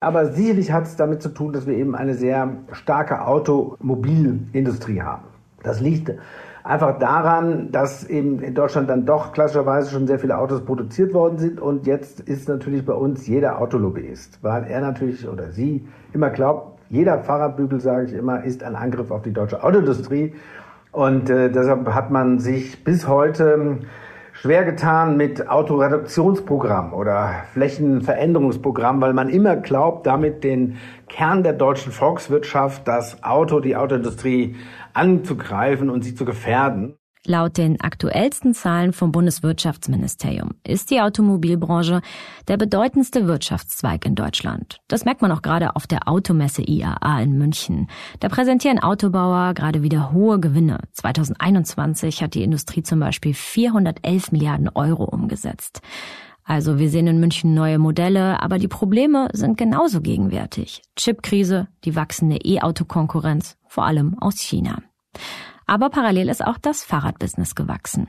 Aber 0.00 0.32
sicherlich 0.34 0.70
hat 0.70 0.84
es 0.84 0.96
damit 0.96 1.22
zu 1.22 1.30
tun, 1.30 1.54
dass 1.54 1.66
wir 1.66 1.74
eben 1.74 1.96
eine 1.96 2.14
sehr 2.14 2.58
starke 2.72 3.26
Automobilindustrie 3.26 5.00
haben. 5.00 5.24
Das 5.62 5.80
liegt 5.80 6.12
einfach 6.64 6.98
daran, 6.98 7.70
dass 7.70 8.04
eben 8.04 8.40
in 8.40 8.54
Deutschland 8.54 8.88
dann 8.88 9.04
doch 9.04 9.32
klassischerweise 9.32 9.90
schon 9.90 10.06
sehr 10.06 10.18
viele 10.18 10.38
Autos 10.38 10.64
produziert 10.64 11.12
worden 11.12 11.38
sind. 11.38 11.60
Und 11.60 11.86
jetzt 11.86 12.20
ist 12.20 12.48
natürlich 12.48 12.84
bei 12.84 12.94
uns 12.94 13.26
jeder 13.26 13.60
Autolobbyist, 13.60 14.38
weil 14.42 14.64
er 14.64 14.80
natürlich 14.80 15.28
oder 15.28 15.52
sie 15.52 15.86
immer 16.12 16.30
glaubt, 16.30 16.80
jeder 16.88 17.18
Fahrradbügel, 17.18 17.80
sage 17.80 18.06
ich 18.06 18.12
immer, 18.14 18.44
ist 18.44 18.62
ein 18.62 18.76
Angriff 18.76 19.10
auf 19.10 19.22
die 19.22 19.32
deutsche 19.32 19.62
Autoindustrie. 19.62 20.34
Und 20.90 21.28
äh, 21.28 21.50
deshalb 21.50 21.92
hat 21.92 22.10
man 22.10 22.38
sich 22.38 22.82
bis 22.82 23.08
heute 23.08 23.78
schwer 24.32 24.64
getan 24.64 25.16
mit 25.16 25.48
Autoreduktionsprogramm 25.48 26.92
oder 26.92 27.30
Flächenveränderungsprogramm, 27.52 29.00
weil 29.00 29.12
man 29.12 29.28
immer 29.28 29.56
glaubt, 29.56 30.06
damit 30.06 30.44
den 30.44 30.76
Kern 31.08 31.42
der 31.42 31.52
deutschen 31.52 31.92
Volkswirtschaft, 31.92 32.86
das 32.86 33.22
Auto, 33.22 33.60
die 33.60 33.76
Autoindustrie 33.76 34.56
anzugreifen 34.94 35.90
und 35.90 36.02
sie 36.02 36.14
zu 36.14 36.24
gefährden. 36.24 36.96
Laut 37.26 37.56
den 37.56 37.80
aktuellsten 37.80 38.52
Zahlen 38.52 38.92
vom 38.92 39.10
Bundeswirtschaftsministerium 39.10 40.50
ist 40.62 40.90
die 40.90 41.00
Automobilbranche 41.00 42.02
der 42.48 42.58
bedeutendste 42.58 43.26
Wirtschaftszweig 43.26 44.04
in 44.04 44.14
Deutschland. 44.14 44.80
Das 44.88 45.06
merkt 45.06 45.22
man 45.22 45.32
auch 45.32 45.40
gerade 45.40 45.74
auf 45.74 45.86
der 45.86 46.06
Automesse 46.06 46.60
IAA 46.60 47.22
in 47.22 47.38
München. 47.38 47.88
Da 48.20 48.28
präsentieren 48.28 48.78
Autobauer 48.78 49.54
gerade 49.54 49.82
wieder 49.82 50.12
hohe 50.12 50.38
Gewinne. 50.38 50.80
2021 50.92 52.22
hat 52.22 52.34
die 52.34 52.42
Industrie 52.42 52.82
zum 52.82 53.00
Beispiel 53.00 53.32
411 53.32 54.30
Milliarden 54.30 54.68
Euro 54.68 55.04
umgesetzt. 55.04 55.80
Also 56.44 56.78
wir 56.78 56.90
sehen 56.90 57.06
in 57.06 57.20
München 57.20 57.54
neue 57.54 57.78
Modelle, 57.78 58.42
aber 58.42 58.58
die 58.58 58.68
Probleme 58.68 59.28
sind 59.32 59.56
genauso 59.56 60.00
gegenwärtig. 60.00 60.82
Chipkrise, 60.94 61.68
die 61.84 61.96
wachsende 61.96 62.36
E-Auto-Konkurrenz, 62.36 63.56
vor 63.66 63.84
allem 63.84 64.18
aus 64.18 64.38
China. 64.38 64.82
Aber 65.66 65.88
parallel 65.88 66.28
ist 66.28 66.44
auch 66.44 66.58
das 66.58 66.84
Fahrradbusiness 66.84 67.54
gewachsen. 67.54 68.08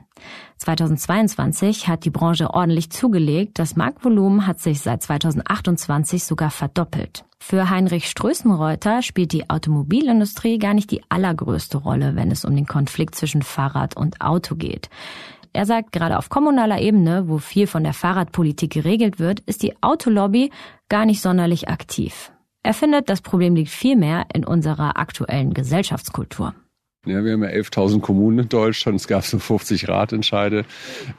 2022 0.58 1.88
hat 1.88 2.04
die 2.04 2.10
Branche 2.10 2.54
ordentlich 2.54 2.90
zugelegt. 2.90 3.60
Das 3.60 3.78
Marktvolumen 3.78 4.46
hat 4.46 4.60
sich 4.60 4.82
seit 4.82 5.02
2028 5.02 6.26
sogar 6.26 6.52
verdoppelt. 6.52 7.24
Für 7.40 7.70
Heinrich 7.70 8.10
Strößenreuter 8.10 9.02
spielt 9.02 9.32
die 9.32 9.50
Automobilindustrie 9.50 10.58
gar 10.58 10.74
nicht 10.74 10.92
die 10.92 11.04
allergrößte 11.10 11.78
Rolle, 11.78 12.16
wenn 12.16 12.32
es 12.32 12.44
um 12.44 12.56
den 12.56 12.66
Konflikt 12.66 13.16
zwischen 13.16 13.42
Fahrrad 13.42 13.96
und 13.96 14.20
Auto 14.20 14.56
geht. 14.56 14.90
Er 15.56 15.66
sagt, 15.66 15.94
gerade 15.94 16.18
auf 16.18 16.28
kommunaler 16.28 16.82
Ebene, 16.82 17.30
wo 17.30 17.38
viel 17.38 17.66
von 17.66 17.86
der 17.86 17.94
Fahrradpolitik 17.94 18.74
geregelt 18.74 19.20
wird, 19.20 19.40
ist 19.40 19.64
die 19.64 19.74
Autolobby 19.82 20.52
gar 20.90 21.06
nicht 21.06 21.22
sonderlich 21.22 21.70
aktiv. 21.70 22.34
Er 22.62 22.74
findet, 22.74 23.08
das 23.08 23.22
Problem 23.22 23.56
liegt 23.56 23.70
vielmehr 23.70 24.26
in 24.34 24.44
unserer 24.44 24.98
aktuellen 24.98 25.54
Gesellschaftskultur. 25.54 26.54
Ja, 27.06 27.24
wir 27.24 27.34
haben 27.34 27.44
ja 27.44 27.50
11.000 27.50 28.02
Kommunen 28.02 28.40
in 28.40 28.50
Deutschland. 28.50 29.00
Es 29.00 29.08
gab 29.08 29.24
so 29.24 29.38
50 29.38 29.88
Ratentscheide. 29.88 30.66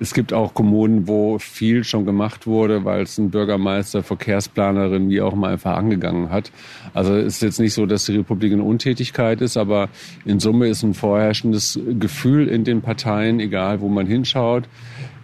Es 0.00 0.14
gibt 0.14 0.33
auch 0.33 0.52
Kommunen, 0.52 1.07
wo 1.07 1.38
viel 1.38 1.85
schon 1.85 2.05
gemacht 2.05 2.47
wurde, 2.49 2.85
weil 2.85 3.02
es 3.02 3.19
ein 3.19 3.31
Bürgermeister, 3.31 4.02
Verkehrsplanerin, 4.02 5.09
wie 5.09 5.21
auch 5.21 5.33
immer 5.33 5.47
einfach 5.47 5.76
angegangen 5.76 6.31
hat. 6.31 6.50
Also 6.93 7.14
es 7.14 7.37
ist 7.37 7.43
jetzt 7.43 7.61
nicht 7.61 7.73
so, 7.73 7.87
dass 7.87 8.07
die 8.07 8.16
Republik 8.16 8.52
in 8.52 8.61
Untätigkeit 8.61 9.40
ist, 9.40 9.57
aber 9.57 9.88
in 10.25 10.40
Summe 10.40 10.66
ist 10.66 10.83
ein 10.83 10.95
vorherrschendes 10.95 11.78
Gefühl 12.00 12.49
in 12.49 12.64
den 12.64 12.83
Parteien, 12.83 13.38
egal 13.38 13.81
wo 13.81 13.88
man 13.88 14.09
hinschaut, 14.09 14.64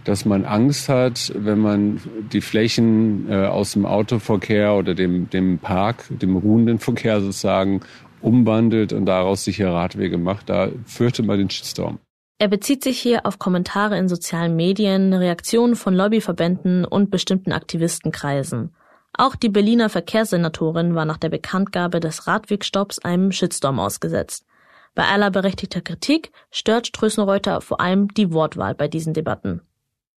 dass 0.05 0.25
man 0.25 0.45
Angst 0.45 0.89
hat, 0.89 1.33
wenn 1.37 1.59
man 1.59 2.01
die 2.33 2.41
Flächen 2.41 3.27
äh, 3.29 3.47
aus 3.47 3.73
dem 3.73 3.87
Autoverkehr 3.87 4.75
oder 4.75 4.95
dem, 4.95 5.29
dem 5.31 5.59
Park, 5.59 6.05
dem 6.09 6.37
ruhenden 6.37 6.79
Verkehr 6.79 7.21
sozusagen 7.21 7.81
umwandelt 8.23 8.93
und 8.93 9.07
daraus 9.07 9.45
sichere 9.45 9.73
Radwege 9.73 10.19
macht. 10.19 10.49
Da 10.49 10.69
fürchtet 10.87 11.27
man 11.27 11.39
den 11.39 11.51
Shitstorm. 11.51 11.99
Er 12.39 12.49
bezieht 12.49 12.83
sich 12.83 12.99
hier 12.99 13.25
auf 13.27 13.39
Kommentare 13.39 13.99
in 13.99 14.09
sozialen 14.09 14.57
Medien, 14.57 15.13
Reaktionen 15.13 15.77
von 15.77 15.95
Lobbyverbänden 15.95 16.85
und 16.85 17.11
bestimmten 17.11 17.53
Aktivistenkreisen. 17.53 18.75
Auch 19.17 19.37
die 19.37 19.51
Berliner 19.51 19.89
Verkehrssenatorin 19.89 20.95
war 20.95 21.05
nach 21.05 21.19
der 21.19 21.29
Bekanntgabe 21.29 22.01
des 22.01 22.27
Radwegstopps 22.27 22.99
einem 23.01 23.31
Shitstorm 23.31 23.79
ausgesetzt. 23.79 24.47
Bei 24.95 25.05
aller 25.05 25.31
berechtigter 25.31 25.81
Kritik 25.81 26.33
stört 26.51 26.87
Strößenreuter 26.87 27.61
vor 27.61 27.81
allem 27.81 28.09
die 28.09 28.33
Wortwahl 28.33 28.75
bei 28.75 28.89
diesen 28.89 29.15
Debatten 29.15 29.63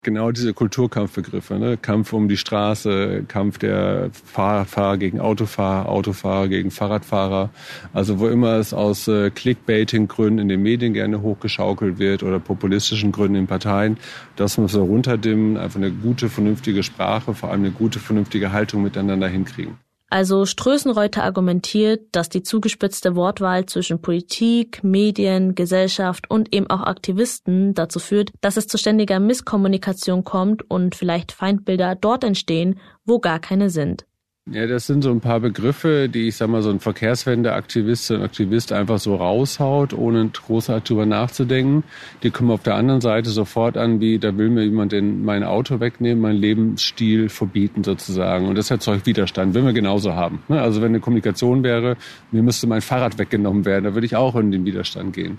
genau 0.03 0.31
diese 0.31 0.53
Kulturkampfbegriffe, 0.53 1.55
ne? 1.55 1.77
Kampf 1.77 2.13
um 2.13 2.27
die 2.27 2.37
Straße, 2.37 3.23
Kampf 3.27 3.57
der 3.57 4.09
Fahrradfahrer 4.11 4.97
gegen 4.97 5.19
Autofahrer, 5.19 5.89
Autofahrer 5.89 6.47
gegen 6.47 6.71
Fahrradfahrer. 6.71 7.49
Also 7.93 8.19
wo 8.19 8.27
immer 8.27 8.57
es 8.57 8.73
aus 8.73 9.07
äh, 9.07 9.31
Clickbaiting-Gründen 9.31 10.39
in 10.39 10.49
den 10.49 10.61
Medien 10.61 10.93
gerne 10.93 11.21
hochgeschaukelt 11.21 11.99
wird 11.99 12.23
oder 12.23 12.39
populistischen 12.39 13.11
Gründen 13.11 13.35
in 13.35 13.47
Parteien, 13.47 13.97
das 14.35 14.57
muss 14.57 14.75
er 14.75 14.81
runterdimmen, 14.81 15.57
einfach 15.57 15.79
eine 15.79 15.91
gute, 15.91 16.29
vernünftige 16.29 16.83
Sprache, 16.83 17.33
vor 17.33 17.51
allem 17.51 17.61
eine 17.61 17.71
gute, 17.71 17.99
vernünftige 17.99 18.51
Haltung 18.51 18.83
miteinander 18.83 19.27
hinkriegen. 19.27 19.77
Also 20.13 20.45
Strößenreuter 20.45 21.23
argumentiert, 21.23 22.01
dass 22.11 22.29
die 22.29 22.43
zugespitzte 22.43 23.15
Wortwahl 23.15 23.65
zwischen 23.65 23.99
Politik, 23.99 24.83
Medien, 24.83 25.55
Gesellschaft 25.55 26.29
und 26.29 26.53
eben 26.53 26.69
auch 26.69 26.81
Aktivisten 26.81 27.73
dazu 27.73 27.97
führt, 27.97 28.31
dass 28.39 28.55
es 28.55 28.67
zu 28.67 28.77
ständiger 28.77 29.19
Misskommunikation 29.19 30.23
kommt 30.23 30.69
und 30.69 30.93
vielleicht 30.93 31.31
Feindbilder 31.31 31.95
dort 31.95 32.23
entstehen, 32.23 32.79
wo 33.05 33.17
gar 33.17 33.39
keine 33.39 33.71
sind. 33.71 34.05
Ja, 34.51 34.67
das 34.67 34.87
sind 34.87 35.03
so 35.03 35.11
ein 35.11 35.21
paar 35.21 35.39
Begriffe, 35.39 36.09
die 36.09 36.27
ich 36.27 36.35
sag 36.35 36.49
mal 36.49 36.61
so 36.61 36.69
ein 36.69 36.81
Verkehrswende-Aktivist 36.81 38.11
und 38.11 38.23
Aktivist 38.23 38.73
einfach 38.73 38.99
so 38.99 39.15
raushaut, 39.15 39.93
ohne 39.93 40.27
großartig 40.27 40.83
drüber 40.83 41.05
nachzudenken. 41.05 41.85
Die 42.23 42.29
kommen 42.29 42.51
auf 42.51 42.61
der 42.61 42.75
anderen 42.75 42.99
Seite 42.99 43.29
sofort 43.29 43.77
an, 43.77 44.01
wie 44.01 44.19
da 44.19 44.37
will 44.37 44.49
mir 44.49 44.65
jemand 44.65 44.91
den, 44.91 45.23
mein 45.23 45.45
Auto 45.45 45.79
wegnehmen, 45.79 46.21
meinen 46.21 46.39
Lebensstil 46.39 47.29
verbieten 47.29 47.85
sozusagen. 47.85 48.49
Und 48.49 48.57
das 48.57 48.69
erzeugt 48.69 49.05
Widerstand, 49.05 49.53
will 49.53 49.63
wir 49.63 49.71
genauso 49.71 50.13
haben. 50.13 50.43
Ne? 50.49 50.61
Also 50.61 50.81
wenn 50.81 50.89
eine 50.89 50.99
Kommunikation 50.99 51.63
wäre, 51.63 51.95
mir 52.31 52.43
müsste 52.43 52.67
mein 52.67 52.81
Fahrrad 52.81 53.17
weggenommen 53.17 53.63
werden, 53.63 53.85
da 53.85 53.93
würde 53.93 54.05
ich 54.05 54.17
auch 54.17 54.35
in 54.35 54.51
den 54.51 54.65
Widerstand 54.65 55.13
gehen. 55.13 55.37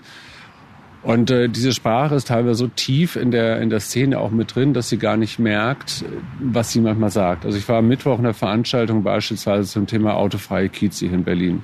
Und 1.05 1.29
äh, 1.29 1.49
diese 1.49 1.71
Sprache 1.71 2.15
ist 2.15 2.29
teilweise 2.29 2.55
so 2.55 2.67
tief 2.67 3.15
in 3.15 3.29
der, 3.29 3.61
in 3.61 3.69
der 3.69 3.79
Szene 3.79 4.19
auch 4.19 4.31
mit 4.31 4.55
drin, 4.55 4.73
dass 4.73 4.89
sie 4.89 4.97
gar 4.97 5.17
nicht 5.17 5.37
merkt, 5.37 6.03
was 6.39 6.71
sie 6.71 6.81
manchmal 6.81 7.11
sagt. 7.11 7.45
Also 7.45 7.59
ich 7.59 7.69
war 7.69 7.77
am 7.77 7.87
Mittwoch 7.87 8.17
in 8.17 8.23
der 8.23 8.33
Veranstaltung 8.33 9.03
beispielsweise 9.03 9.69
zum 9.69 9.85
Thema 9.85 10.15
autofreie 10.15 10.67
Kiez 10.67 10.97
hier 10.97 11.13
in 11.13 11.23
Berlin. 11.23 11.63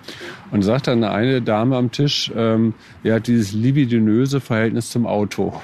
Und 0.52 0.62
sagt 0.62 0.86
dann 0.86 1.04
eine 1.04 1.42
Dame 1.42 1.76
am 1.76 1.92
Tisch, 1.92 2.32
ähm, 2.36 2.76
ja, 3.02 3.20
dieses 3.20 3.52
libidinöse 3.52 4.42
Verhältnis 4.42 4.92
zum 4.92 5.08
Auto. 5.08 5.60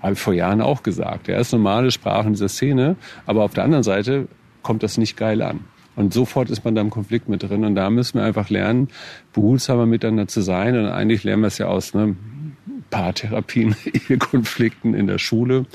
Habe 0.00 0.12
ich 0.12 0.20
vor 0.20 0.32
Jahren 0.32 0.60
auch 0.60 0.84
gesagt. 0.84 1.28
Er 1.28 1.34
ja, 1.34 1.40
ist 1.40 1.52
normale 1.52 1.90
Sprache 1.90 2.28
in 2.28 2.34
dieser 2.34 2.48
Szene, 2.48 2.94
aber 3.26 3.42
auf 3.42 3.52
der 3.52 3.64
anderen 3.64 3.82
Seite 3.82 4.28
kommt 4.62 4.84
das 4.84 4.96
nicht 4.96 5.16
geil 5.16 5.42
an. 5.42 5.64
Und 5.94 6.14
sofort 6.14 6.50
ist 6.50 6.64
man 6.64 6.74
da 6.74 6.80
im 6.80 6.90
Konflikt 6.90 7.28
mit 7.28 7.42
drin. 7.42 7.64
Und 7.64 7.74
da 7.74 7.90
müssen 7.90 8.18
wir 8.18 8.24
einfach 8.24 8.48
lernen, 8.48 8.88
behutsamer 9.32 9.86
miteinander 9.86 10.26
zu 10.26 10.40
sein. 10.40 10.76
Und 10.78 10.86
eigentlich 10.86 11.24
lernen 11.24 11.42
wir 11.42 11.48
es 11.48 11.58
ja 11.58 11.66
aus 11.66 11.94
ne, 11.94 12.16
Paartherapien, 12.92 13.74
Ehekonflikten 14.08 14.94
in 14.94 15.08
der 15.08 15.18
Schule, 15.18 15.66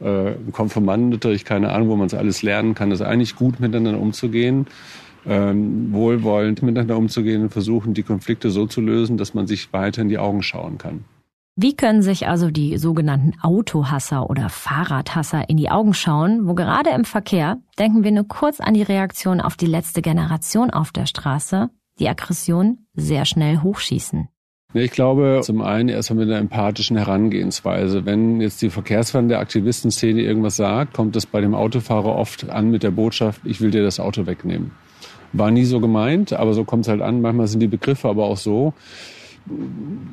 äh, 0.00 0.32
Konfirmandenunterricht, 0.50 1.46
keine 1.46 1.70
Ahnung, 1.70 1.90
wo 1.90 1.96
man 1.96 2.08
es 2.08 2.14
alles 2.14 2.42
lernen 2.42 2.74
kann, 2.74 2.90
das 2.90 3.00
eigentlich 3.00 3.36
gut 3.36 3.60
miteinander 3.60 4.00
umzugehen, 4.00 4.66
ähm, 5.24 5.92
wohlwollend 5.92 6.62
miteinander 6.62 6.96
umzugehen 6.96 7.42
und 7.42 7.50
versuchen, 7.50 7.94
die 7.94 8.02
Konflikte 8.02 8.50
so 8.50 8.66
zu 8.66 8.80
lösen, 8.80 9.16
dass 9.16 9.34
man 9.34 9.46
sich 9.46 9.72
weiter 9.72 10.02
in 10.02 10.08
die 10.08 10.18
Augen 10.18 10.42
schauen 10.42 10.78
kann. 10.78 11.04
Wie 11.54 11.76
können 11.76 12.00
sich 12.00 12.26
also 12.26 12.50
die 12.50 12.78
sogenannten 12.78 13.38
Autohasser 13.42 14.30
oder 14.30 14.48
Fahrradhasser 14.48 15.50
in 15.50 15.58
die 15.58 15.68
Augen 15.68 15.92
schauen, 15.92 16.48
wo 16.48 16.54
gerade 16.54 16.90
im 16.90 17.04
Verkehr, 17.04 17.58
denken 17.78 18.04
wir 18.04 18.10
nur 18.10 18.26
kurz 18.26 18.58
an 18.58 18.72
die 18.72 18.82
Reaktion 18.82 19.42
auf 19.42 19.56
die 19.56 19.66
letzte 19.66 20.00
Generation 20.00 20.70
auf 20.70 20.92
der 20.92 21.04
Straße, 21.04 21.68
die 21.98 22.08
Aggression 22.08 22.86
sehr 22.94 23.26
schnell 23.26 23.60
hochschießen? 23.60 24.28
Ich 24.74 24.90
glaube, 24.90 25.40
zum 25.42 25.60
einen 25.60 25.90
erstmal 25.90 26.24
mit 26.24 26.28
einer 26.28 26.40
empathischen 26.40 26.96
Herangehensweise. 26.96 28.06
Wenn 28.06 28.40
jetzt 28.40 28.62
die 28.62 28.70
Verkehrswende 28.70 29.34
der 29.34 29.40
Aktivistenszene 29.40 30.22
irgendwas 30.22 30.56
sagt, 30.56 30.94
kommt 30.94 31.14
es 31.14 31.26
bei 31.26 31.42
dem 31.42 31.54
Autofahrer 31.54 32.16
oft 32.16 32.48
an 32.48 32.70
mit 32.70 32.82
der 32.82 32.90
Botschaft, 32.90 33.42
ich 33.44 33.60
will 33.60 33.70
dir 33.70 33.82
das 33.82 34.00
Auto 34.00 34.26
wegnehmen. 34.26 34.70
War 35.34 35.50
nie 35.50 35.64
so 35.64 35.80
gemeint, 35.80 36.32
aber 36.32 36.54
so 36.54 36.64
kommt 36.64 36.86
es 36.86 36.88
halt 36.88 37.02
an. 37.02 37.20
Manchmal 37.20 37.48
sind 37.48 37.60
die 37.60 37.68
Begriffe 37.68 38.08
aber 38.08 38.24
auch 38.24 38.36
so, 38.38 38.72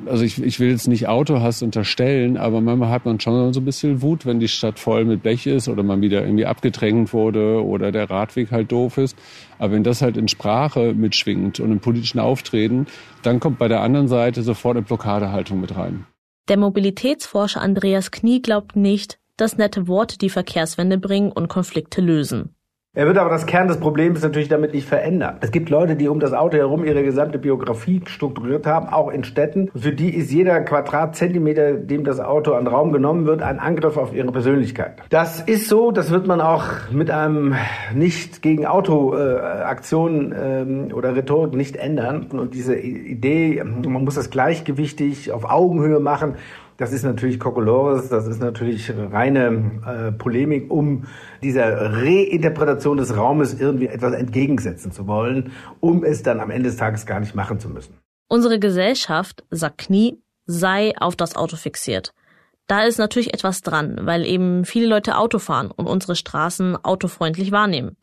also 0.06 0.24
ich, 0.24 0.42
ich 0.42 0.58
will 0.58 0.70
jetzt 0.70 0.88
nicht 0.88 1.08
Autohass 1.08 1.62
unterstellen, 1.62 2.36
aber 2.36 2.60
manchmal 2.60 2.90
hat 2.90 3.04
man 3.04 3.20
schon 3.20 3.52
so 3.52 3.60
ein 3.60 3.64
bisschen 3.64 4.02
Wut, 4.02 4.26
wenn 4.26 4.40
die 4.40 4.48
Stadt 4.48 4.78
voll 4.78 5.04
mit 5.04 5.22
Blech 5.22 5.46
ist 5.46 5.68
oder 5.68 5.82
man 5.82 6.00
wieder 6.00 6.22
irgendwie 6.22 6.46
abgedrängt 6.46 7.12
wurde 7.12 7.64
oder 7.64 7.92
der 7.92 8.10
Radweg 8.10 8.50
halt 8.50 8.72
doof 8.72 8.98
ist. 8.98 9.16
Aber 9.58 9.72
wenn 9.72 9.84
das 9.84 10.02
halt 10.02 10.16
in 10.16 10.28
Sprache 10.28 10.94
mitschwingt 10.94 11.60
und 11.60 11.70
im 11.70 11.80
politischen 11.80 12.18
Auftreten, 12.18 12.86
dann 13.22 13.40
kommt 13.40 13.58
bei 13.58 13.68
der 13.68 13.82
anderen 13.82 14.08
Seite 14.08 14.42
sofort 14.42 14.76
eine 14.76 14.84
Blockadehaltung 14.84 15.60
mit 15.60 15.76
rein. 15.76 16.06
Der 16.48 16.56
Mobilitätsforscher 16.56 17.60
Andreas 17.60 18.10
Knie 18.10 18.42
glaubt 18.42 18.74
nicht, 18.74 19.18
dass 19.36 19.56
nette 19.56 19.86
Worte 19.86 20.18
die 20.18 20.30
Verkehrswende 20.30 20.98
bringen 20.98 21.30
und 21.30 21.48
Konflikte 21.48 22.00
lösen. 22.00 22.54
Er 22.92 23.06
wird 23.06 23.18
aber 23.18 23.30
das 23.30 23.46
Kern 23.46 23.68
des 23.68 23.76
Problems 23.76 24.20
natürlich 24.20 24.48
damit 24.48 24.74
nicht 24.74 24.88
verändern. 24.88 25.36
Es 25.42 25.52
gibt 25.52 25.70
Leute, 25.70 25.94
die 25.94 26.08
um 26.08 26.18
das 26.18 26.32
Auto 26.32 26.56
herum 26.56 26.84
ihre 26.84 27.04
gesamte 27.04 27.38
Biografie 27.38 28.02
strukturiert 28.04 28.66
haben, 28.66 28.88
auch 28.88 29.12
in 29.12 29.22
Städten. 29.22 29.70
Für 29.76 29.92
die 29.92 30.12
ist 30.12 30.32
jeder 30.32 30.60
Quadratzentimeter, 30.62 31.74
dem 31.74 32.02
das 32.02 32.18
Auto 32.18 32.52
an 32.54 32.66
Raum 32.66 32.90
genommen 32.90 33.26
wird, 33.26 33.42
ein 33.42 33.60
Angriff 33.60 33.96
auf 33.96 34.12
ihre 34.12 34.32
Persönlichkeit. 34.32 35.04
Das 35.08 35.40
ist 35.40 35.68
so, 35.68 35.92
das 35.92 36.10
wird 36.10 36.26
man 36.26 36.40
auch 36.40 36.64
mit 36.90 37.12
einem 37.12 37.54
nicht 37.94 38.42
gegen 38.42 38.66
Auto-Aktion 38.66 40.32
äh, 40.32 40.92
oder 40.92 41.14
Rhetorik 41.14 41.54
nicht 41.54 41.76
ändern. 41.76 42.26
Und 42.32 42.54
diese 42.54 42.76
Idee, 42.76 43.62
man 43.62 44.02
muss 44.02 44.16
das 44.16 44.30
gleichgewichtig 44.30 45.30
auf 45.30 45.48
Augenhöhe 45.48 46.00
machen, 46.00 46.34
das 46.80 46.92
ist 46.92 47.02
natürlich 47.02 47.38
Kokolores, 47.38 48.08
das 48.08 48.26
ist 48.26 48.40
natürlich 48.40 48.90
reine 49.12 49.82
äh, 49.86 50.12
Polemik, 50.12 50.70
um 50.70 51.04
dieser 51.42 51.92
Reinterpretation 51.92 52.96
des 52.96 53.14
Raumes 53.14 53.60
irgendwie 53.60 53.88
etwas 53.88 54.14
entgegensetzen 54.14 54.90
zu 54.90 55.06
wollen, 55.06 55.52
um 55.80 56.04
es 56.04 56.22
dann 56.22 56.40
am 56.40 56.50
Ende 56.50 56.70
des 56.70 56.78
Tages 56.78 57.04
gar 57.04 57.20
nicht 57.20 57.34
machen 57.34 57.60
zu 57.60 57.68
müssen. 57.68 57.98
Unsere 58.28 58.58
Gesellschaft, 58.58 59.44
sagt 59.50 59.76
Knie, 59.76 60.22
sei 60.46 60.94
auf 60.98 61.16
das 61.16 61.36
Auto 61.36 61.56
fixiert. 61.56 62.14
Da 62.66 62.84
ist 62.84 62.96
natürlich 62.96 63.34
etwas 63.34 63.60
dran, 63.60 63.98
weil 64.04 64.24
eben 64.24 64.64
viele 64.64 64.86
Leute 64.86 65.18
Auto 65.18 65.38
fahren 65.38 65.70
und 65.70 65.86
unsere 65.86 66.16
Straßen 66.16 66.82
autofreundlich 66.82 67.52
wahrnehmen. 67.52 67.98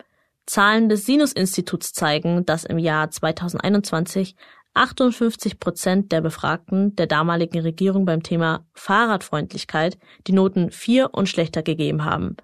Zahlen 0.45 0.87
des 0.87 1.05
Sinus-Instituts 1.07 1.93
zeigen, 1.93 2.45
dass 2.45 2.63
im 2.63 2.77
Jahr 2.77 3.09
2021 3.09 4.35
58 4.77 5.59
Prozent 5.59 6.11
der 6.11 6.21
Befragten 6.21 6.95
der 6.95 7.07
damaligen 7.07 7.59
Regierung 7.61 8.05
beim 8.05 8.23
Thema 8.23 8.65
Fahrradfreundlichkeit 8.73 9.97
die 10.27 10.33
Noten 10.33 10.71
4 10.71 11.13
und 11.13 11.27
schlechter 11.27 11.63
gegeben 11.63 12.05
haben. 12.05 12.37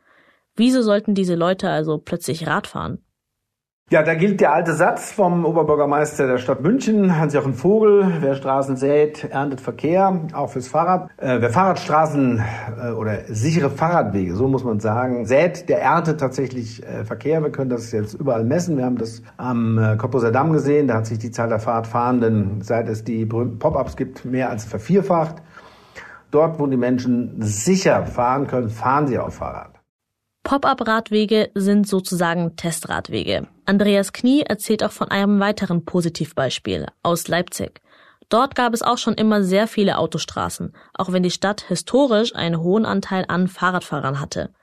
Wieso 0.55 0.81
sollten 0.81 1.15
diese 1.15 1.35
Leute 1.35 1.69
also 1.69 1.97
plötzlich 1.97 2.47
Rad 2.47 2.67
fahren? 2.67 3.03
Ja, 3.93 4.01
da 4.01 4.15
gilt 4.15 4.41
der 4.41 4.53
alte 4.53 4.73
Satz 4.73 5.11
vom 5.11 5.45
Oberbürgermeister 5.45 6.25
der 6.25 6.39
Stadt 6.39 6.61
München, 6.61 7.19
Hans-Jochen 7.19 7.53
Vogel, 7.53 8.07
wer 8.21 8.33
Straßen 8.33 8.75
sät, 8.75 9.25
erntet 9.25 9.61
Verkehr, 9.61 10.21
auch 10.33 10.49
fürs 10.49 10.67
Fahrrad. 10.67 11.11
Äh, 11.17 11.41
wer 11.41 11.51
Fahrradstraßen 11.51 12.41
äh, 12.81 12.91
oder 12.93 13.25
sichere 13.27 13.69
Fahrradwege, 13.69 14.35
so 14.35 14.47
muss 14.47 14.63
man 14.63 14.79
sagen, 14.79 15.27
sät, 15.27 15.69
der 15.69 15.81
erntet 15.81 16.19
tatsächlich 16.19 16.81
äh, 16.81 17.03
Verkehr. 17.03 17.43
Wir 17.43 17.51
können 17.51 17.69
das 17.69 17.91
jetzt 17.91 18.15
überall 18.15 18.45
messen. 18.45 18.77
Wir 18.77 18.85
haben 18.85 18.97
das 18.97 19.21
am 19.37 19.77
äh, 19.77 19.95
Kopposer 19.95 20.31
Damm 20.31 20.53
gesehen, 20.53 20.87
da 20.87 20.95
hat 20.95 21.05
sich 21.05 21.19
die 21.19 21.29
Zahl 21.29 21.49
der 21.49 21.59
Fahrradfahrenden, 21.59 22.61
seit 22.63 22.87
es 22.87 23.03
die 23.03 23.25
berühmten 23.25 23.59
Pop-ups 23.59 23.95
gibt, 23.95 24.25
mehr 24.25 24.49
als 24.49 24.65
vervierfacht. 24.65 25.35
Dort, 26.31 26.57
wo 26.57 26.65
die 26.65 26.77
Menschen 26.77 27.35
sicher 27.41 28.07
fahren 28.07 28.47
können, 28.47 28.69
fahren 28.69 29.05
sie 29.05 29.19
auf 29.19 29.35
Fahrrad. 29.35 29.79
Pop-up-Radwege 30.43 31.51
sind 31.53 31.87
sozusagen 31.87 32.55
Testradwege. 32.55 33.47
Andreas 33.65 34.11
Knie 34.11 34.41
erzählt 34.41 34.83
auch 34.83 34.91
von 34.91 35.09
einem 35.09 35.39
weiteren 35.39 35.85
Positivbeispiel 35.85 36.87
aus 37.01 37.27
Leipzig. 37.27 37.81
Dort 38.29 38.55
gab 38.55 38.73
es 38.73 38.81
auch 38.81 38.97
schon 38.97 39.13
immer 39.13 39.43
sehr 39.43 39.67
viele 39.67 39.97
Autostraßen, 39.97 40.73
auch 40.93 41.11
wenn 41.11 41.23
die 41.23 41.31
Stadt 41.31 41.61
historisch 41.61 42.35
einen 42.35 42.59
hohen 42.59 42.85
Anteil 42.85 43.25
an 43.27 43.47
Fahrradfahrern 43.47 44.19
hatte. 44.19 44.53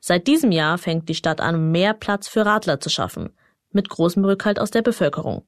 Seit 0.00 0.26
diesem 0.26 0.52
Jahr 0.52 0.78
fängt 0.78 1.08
die 1.08 1.14
Stadt 1.14 1.40
an, 1.40 1.72
mehr 1.72 1.92
Platz 1.92 2.28
für 2.28 2.46
Radler 2.46 2.80
zu 2.80 2.88
schaffen, 2.88 3.30
mit 3.72 3.88
großem 3.88 4.24
Rückhalt 4.24 4.60
aus 4.60 4.70
der 4.70 4.82
Bevölkerung. 4.82 5.46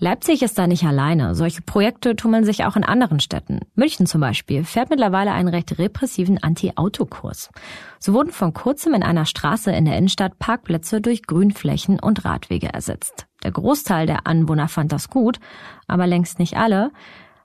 Leipzig 0.00 0.42
ist 0.42 0.56
da 0.56 0.68
nicht 0.68 0.84
alleine. 0.84 1.34
Solche 1.34 1.60
Projekte 1.60 2.14
tummeln 2.14 2.44
sich 2.44 2.64
auch 2.64 2.76
in 2.76 2.84
anderen 2.84 3.18
Städten. 3.18 3.60
München 3.74 4.06
zum 4.06 4.20
Beispiel 4.20 4.62
fährt 4.62 4.90
mittlerweile 4.90 5.32
einen 5.32 5.48
recht 5.48 5.76
repressiven 5.76 6.40
Anti-Auto-Kurs. 6.40 7.50
So 7.98 8.12
wurden 8.12 8.30
vor 8.30 8.52
kurzem 8.52 8.94
in 8.94 9.02
einer 9.02 9.26
Straße 9.26 9.72
in 9.72 9.86
der 9.86 9.98
Innenstadt 9.98 10.38
Parkplätze 10.38 11.00
durch 11.00 11.26
Grünflächen 11.26 11.98
und 11.98 12.24
Radwege 12.24 12.72
ersetzt. 12.72 13.26
Der 13.42 13.50
Großteil 13.50 14.06
der 14.06 14.28
Anwohner 14.28 14.68
fand 14.68 14.92
das 14.92 15.10
gut, 15.10 15.40
aber 15.88 16.06
längst 16.06 16.38
nicht 16.38 16.56
alle. 16.56 16.92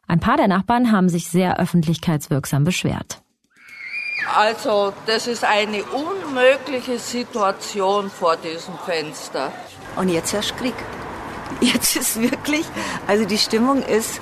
Ein 0.08 0.20
paar 0.20 0.38
der 0.38 0.48
Nachbarn 0.48 0.92
haben 0.92 1.10
sich 1.10 1.30
sehr 1.30 1.60
öffentlichkeitswirksam 1.60 2.64
beschwert. 2.66 3.24
Also, 4.36 4.94
das 5.08 5.26
ist 5.26 5.44
eine 5.44 5.84
unmögliche 5.84 7.00
Situation 7.00 8.12
vor 8.12 8.38
diesem 8.38 8.76
Fenster. 8.86 9.52
Und 9.96 10.10
jetzt 10.10 10.34
herrscht 10.34 10.56
Krieg. 10.58 10.76
Jetzt 11.64 11.96
ist 11.96 12.22
wirklich, 12.22 12.66
also 13.08 13.24
die 13.24 13.38
Stimmung 13.38 13.82
ist 13.84 14.20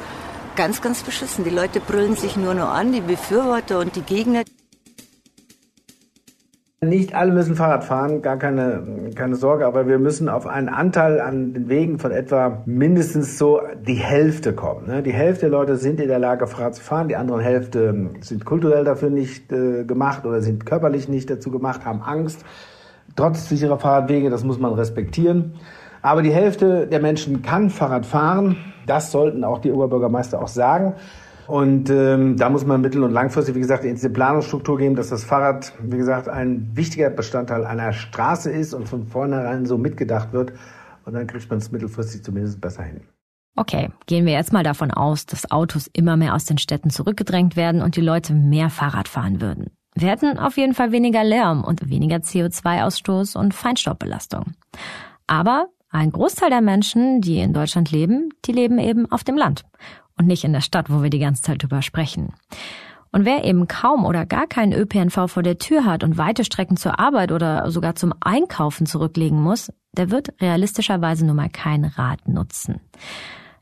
ganz, 0.55 0.79
ganz 0.79 1.01
beschissen. 1.01 1.43
Die 1.43 1.50
Leute 1.50 1.79
brüllen 1.79 2.15
sich 2.15 2.38
nur 2.38 2.53
noch 2.53 2.69
an, 2.69 2.91
die 2.91 3.01
Befürworter 3.01 3.79
und 3.79 3.95
die 3.95 4.03
Gegner. 4.03 4.43
Nicht 6.83 7.15
alle 7.15 7.31
müssen 7.31 7.55
Fahrrad 7.55 7.83
fahren, 7.83 8.21
gar 8.21 8.38
keine, 8.38 9.12
keine 9.15 9.36
Sorge, 9.36 9.65
aber 9.65 9.88
wir 9.88 9.98
müssen 9.98 10.29
auf 10.29 10.45
einen 10.45 10.69
Anteil 10.69 11.19
an 11.19 11.53
den 11.53 11.67
Wegen 11.67 11.98
von 11.98 12.12
etwa 12.12 12.62
mindestens 12.65 13.39
so 13.39 13.62
die 13.88 13.95
Hälfte 13.95 14.53
kommen. 14.53 14.88
Ne? 14.88 15.01
Die 15.01 15.13
Hälfte 15.13 15.41
der 15.41 15.51
Leute 15.51 15.77
sind 15.77 16.00
in 16.00 16.10
der 16.10 16.19
Lage, 16.19 16.45
Fahrrad 16.45 16.75
zu 16.75 16.81
fahren, 16.83 17.07
die 17.07 17.15
andere 17.15 17.41
Hälfte 17.41 18.12
sind 18.21 18.45
kulturell 18.45 18.83
dafür 18.83 19.10
nicht 19.10 19.51
äh, 19.51 19.83
gemacht 19.83 20.25
oder 20.25 20.41
sind 20.41 20.65
körperlich 20.67 21.07
nicht 21.07 21.29
dazu 21.29 21.50
gemacht, 21.50 21.86
haben 21.86 22.01
Angst. 22.01 22.45
Trotz 23.15 23.50
sicherer 23.50 23.79
Fahrradwege, 23.79 24.29
das 24.29 24.43
muss 24.43 24.60
man 24.60 24.74
respektieren. 24.74 25.55
Aber 26.01 26.22
die 26.22 26.34
Hälfte 26.34 26.88
der 26.88 27.00
Menschen 27.00 27.41
kann 27.41 27.70
Fahrrad 27.70 28.05
fahren. 28.05 28.58
Das 28.88 29.12
sollten 29.12 29.43
auch 29.43 29.60
die 29.60 29.72
Oberbürgermeister 29.72 30.41
auch 30.41 30.48
sagen. 30.48 30.96
Und 31.48 31.89
ähm, 31.89 32.38
da 32.38 32.50
muss 32.50 32.65
man 32.65 32.81
mittel- 32.81 33.03
und 33.03 33.12
langfristig, 33.12 33.55
wie 33.55 33.60
gesagt, 33.60 33.84
in 33.84 33.96
diese 33.96 34.10
Planungsstruktur 34.10 34.77
geben, 34.77 34.96
dass 34.96 35.10
das 35.10 35.24
Fahrrad, 35.24 35.74
wie 35.81 35.98
gesagt, 35.98 36.29
ein 36.29 36.72
wichtiger 36.75 37.10
Bestandteil 37.10 37.65
einer 37.65 37.93
Straße 37.93 38.50
ist 38.50 38.74
und 38.74 38.88
von 38.88 39.05
vornherein 39.08 39.65
so 39.65 39.77
mitgedacht 39.77 40.31
wird. 40.31 40.53
Und 41.05 41.13
dann 41.13 41.27
kriegt 41.27 41.50
man 41.50 41.60
es 41.60 41.72
mittelfristig 41.72 42.24
zumindest 42.24 42.62
besser 42.62 42.84
hin. 42.84 43.01
Okay, 43.58 43.89
gehen 44.05 44.25
wir 44.25 44.34
jetzt 44.34 44.53
mal 44.53 44.63
davon 44.63 44.91
aus, 44.91 45.25
dass 45.25 45.51
Autos 45.51 45.89
immer 45.91 46.15
mehr 46.15 46.36
aus 46.36 46.46
den 46.46 46.58
Städten 46.58 46.89
zurückgedrängt 46.89 47.58
werden 47.58 47.81
und 47.81 47.98
die 47.98 48.01
Leute 48.01 48.34
mehr 48.34 48.70
Fahrrad 48.70 49.10
fahren 49.10 49.41
würden. 49.41 49.72
Wir 49.93 50.10
hätten 50.10 50.38
auf 50.38 50.55
jeden 50.55 50.74
Fall 50.74 50.93
weniger 50.93 51.24
Lärm 51.24 51.65
und 51.65 51.89
weniger 51.89 52.17
CO2-Ausstoß 52.17 53.38
und 53.38 53.53
Feinstaubbelastung. 53.53 54.53
Aber 55.27 55.67
ein 55.91 56.12
Großteil 56.12 56.50
der 56.50 56.62
Menschen, 56.62 57.21
die 57.21 57.39
in 57.39 57.53
Deutschland 57.53 57.91
leben, 57.91 58.29
die 58.46 58.53
leben 58.53 58.79
eben 58.79 59.11
auf 59.11 59.24
dem 59.24 59.37
Land 59.37 59.66
und 60.18 60.27
nicht 60.27 60.44
in 60.44 60.53
der 60.53 60.61
Stadt, 60.61 60.89
wo 60.89 61.03
wir 61.03 61.09
die 61.09 61.20
ganze 61.20 61.42
Zeit 61.42 61.61
drüber 61.61 61.81
sprechen. 61.81 62.33
Und 63.11 63.25
wer 63.25 63.44
eben 63.44 63.68
kaum 63.68 64.05
oder 64.05 64.25
gar 64.25 64.48
keinen 64.48 64.72
ÖPNV 64.72 65.27
vor 65.27 65.44
der 65.44 65.57
Tür 65.57 65.83
hat 65.83 66.03
und 66.03 66.18
weite 66.18 66.46
Strecken 66.46 66.77
zur 66.77 66.98
Arbeit 66.98 67.33
oder 67.33 67.70
sogar 67.70 67.96
zum 67.96 68.13
Einkaufen 68.22 68.85
zurücklegen 68.85 69.42
muss, 69.42 69.72
der 69.92 70.09
wird 70.09 70.33
realistischerweise 70.42 71.25
nun 71.25 71.35
mal 71.35 71.50
kein 71.50 71.83
Rad 71.83 72.25
nutzen. 72.27 72.79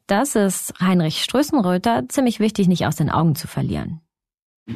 Das 0.06 0.36
ist 0.36 0.74
Heinrich 0.80 1.24
Strößenröther 1.24 2.08
ziemlich 2.10 2.40
wichtig, 2.40 2.68
nicht 2.68 2.86
aus 2.86 2.96
den 2.96 3.10
Augen 3.10 3.36
zu 3.36 3.48
verlieren. 3.48 4.02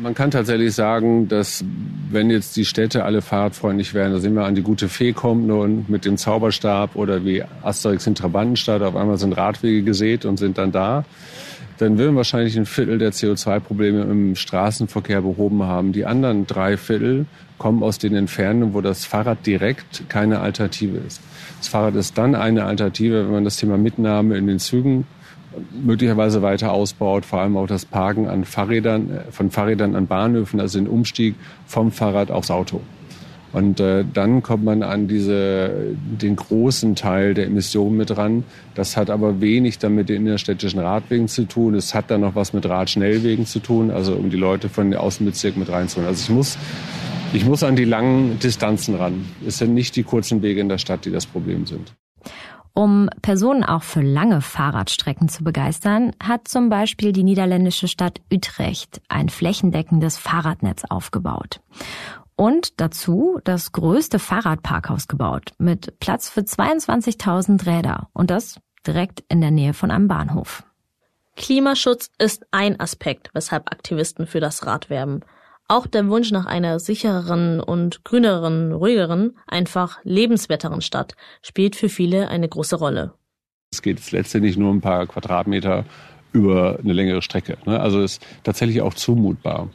Man 0.01 0.15
kann 0.15 0.31
tatsächlich 0.31 0.73
sagen, 0.73 1.27
dass 1.27 1.63
wenn 2.09 2.31
jetzt 2.31 2.57
die 2.57 2.65
Städte 2.65 3.03
alle 3.03 3.21
fahrradfreundlich 3.21 3.93
wären, 3.93 4.11
da 4.11 4.19
sehen 4.19 4.33
wir 4.33 4.43
an 4.43 4.55
die 4.55 4.63
gute 4.63 4.89
Fee 4.89 5.13
kommt 5.13 5.45
nun 5.45 5.85
mit 5.87 6.05
dem 6.05 6.17
Zauberstab 6.17 6.95
oder 6.95 7.23
wie 7.25 7.43
Asterix 7.61 8.07
in 8.07 8.15
Trabantenstadt, 8.15 8.81
auf 8.81 8.95
einmal 8.95 9.17
sind 9.17 9.33
Radwege 9.33 9.83
gesät 9.83 10.25
und 10.25 10.37
sind 10.37 10.57
dann 10.57 10.71
da, 10.71 11.05
dann 11.77 11.99
würden 11.99 12.15
wahrscheinlich 12.15 12.57
ein 12.57 12.65
Viertel 12.65 12.97
der 12.97 13.13
CO2-Probleme 13.13 14.01
im 14.01 14.35
Straßenverkehr 14.35 15.21
behoben 15.21 15.63
haben. 15.63 15.91
Die 15.91 16.05
anderen 16.05 16.47
drei 16.47 16.77
Viertel 16.77 17.27
kommen 17.59 17.83
aus 17.83 17.99
den 17.99 18.15
Entfernungen, 18.15 18.73
wo 18.73 18.81
das 18.81 19.05
Fahrrad 19.05 19.45
direkt 19.45 20.09
keine 20.09 20.39
Alternative 20.39 20.97
ist. 20.97 21.21
Das 21.59 21.67
Fahrrad 21.67 21.95
ist 21.95 22.17
dann 22.17 22.33
eine 22.33 22.65
Alternative, 22.65 23.25
wenn 23.25 23.31
man 23.31 23.43
das 23.43 23.57
Thema 23.57 23.77
Mitnahme 23.77 24.37
in 24.37 24.47
den 24.47 24.59
Zügen 24.59 25.05
möglicherweise 25.71 26.41
weiter 26.41 26.71
ausbaut, 26.71 27.25
vor 27.25 27.39
allem 27.39 27.57
auch 27.57 27.67
das 27.67 27.85
Parken 27.85 28.27
an 28.27 28.45
Fahrrädern, 28.45 29.09
äh, 29.11 29.31
von 29.31 29.51
Fahrrädern 29.51 29.95
an 29.95 30.07
Bahnhöfen, 30.07 30.59
also 30.59 30.79
den 30.79 30.87
Umstieg 30.87 31.35
vom 31.65 31.91
Fahrrad 31.91 32.31
aufs 32.31 32.51
Auto. 32.51 32.81
Und 33.53 33.79
äh, 33.79 34.03
dann 34.11 34.41
kommt 34.41 34.63
man 34.63 34.81
an 34.81 35.07
diese, 35.07 35.95
den 35.95 36.35
großen 36.35 36.95
Teil 36.95 37.35
der 37.35 37.45
Emissionen 37.45 37.95
mit 37.97 38.17
ran. 38.17 38.43
Das 38.73 38.97
hat 38.97 39.11
aber 39.11 39.41
wenig 39.41 39.77
dann 39.77 39.93
mit 39.93 40.09
den 40.09 40.25
innerstädtischen 40.25 40.79
Radwegen 40.79 41.27
zu 41.27 41.45
tun. 41.45 41.75
Es 41.75 41.93
hat 41.93 42.09
dann 42.09 42.21
noch 42.21 42.35
was 42.35 42.53
mit 42.53 42.65
Radschnellwegen 42.65 43.45
zu 43.45 43.59
tun, 43.59 43.91
also 43.91 44.15
um 44.15 44.31
die 44.31 44.37
Leute 44.37 44.69
von 44.69 44.89
den 44.89 44.99
Außenbezirken 44.99 45.59
mit 45.59 45.71
reinzuholen. 45.71 46.09
Also 46.09 46.23
ich 46.23 46.35
muss, 46.35 46.57
ich 47.31 47.45
muss 47.45 47.61
an 47.61 47.75
die 47.75 47.85
langen 47.85 48.39
Distanzen 48.39 48.95
ran. 48.95 49.23
Es 49.45 49.59
sind 49.59 49.75
nicht 49.75 49.95
die 49.95 50.03
kurzen 50.03 50.41
Wege 50.41 50.59
in 50.59 50.67
der 50.67 50.79
Stadt, 50.79 51.05
die 51.05 51.11
das 51.11 51.27
Problem 51.27 51.67
sind. 51.67 51.93
Um 52.75 53.07
Personen 53.21 53.63
auch 53.63 53.83
für 53.83 54.01
lange 54.01 54.41
Fahrradstrecken 54.41 55.29
zu 55.29 55.43
begeistern, 55.43 56.13
hat 56.21 56.47
zum 56.47 56.69
Beispiel 56.69 57.11
die 57.11 57.23
niederländische 57.23 57.87
Stadt 57.87 58.19
Utrecht 58.31 58.99
ein 59.09 59.29
flächendeckendes 59.29 60.17
Fahrradnetz 60.17 60.83
aufgebaut. 60.89 61.61
Und 62.35 62.79
dazu 62.81 63.39
das 63.43 63.73
größte 63.73 64.17
Fahrradparkhaus 64.17 65.07
gebaut 65.07 65.51
mit 65.59 65.99
Platz 65.99 66.29
für 66.29 66.41
22.000 66.41 67.67
Räder 67.67 68.09
und 68.13 68.31
das 68.31 68.59
direkt 68.87 69.23
in 69.29 69.39
der 69.39 69.51
Nähe 69.51 69.75
von 69.75 69.91
einem 69.91 70.07
Bahnhof. 70.07 70.63
Klimaschutz 71.35 72.09
ist 72.17 72.45
ein 72.51 72.79
Aspekt, 72.79 73.29
weshalb 73.33 73.71
Aktivisten 73.71 74.25
für 74.25 74.39
das 74.39 74.65
Rad 74.65 74.89
werben. 74.89 75.21
Auch 75.67 75.87
der 75.87 76.07
Wunsch 76.09 76.31
nach 76.31 76.45
einer 76.45 76.79
sichereren 76.79 77.59
und 77.59 78.03
grüneren, 78.03 78.73
ruhigeren, 78.73 79.37
einfach 79.47 79.99
lebenswerteren 80.03 80.81
Stadt 80.81 81.15
spielt 81.41 81.75
für 81.75 81.89
viele 81.89 82.27
eine 82.27 82.49
große 82.49 82.75
Rolle. 82.75 83.13
Es 83.71 83.81
geht 83.81 84.11
letztendlich 84.11 84.57
nur 84.57 84.71
ein 84.71 84.81
paar 84.81 85.07
Quadratmeter 85.07 85.85
über 86.33 86.79
eine 86.83 86.93
längere 86.93 87.21
Strecke. 87.21 87.57
Ne? 87.65 87.79
Also 87.79 88.01
ist 88.01 88.25
tatsächlich 88.43 88.81
auch 88.81 88.93
zumutbar. 88.93 89.69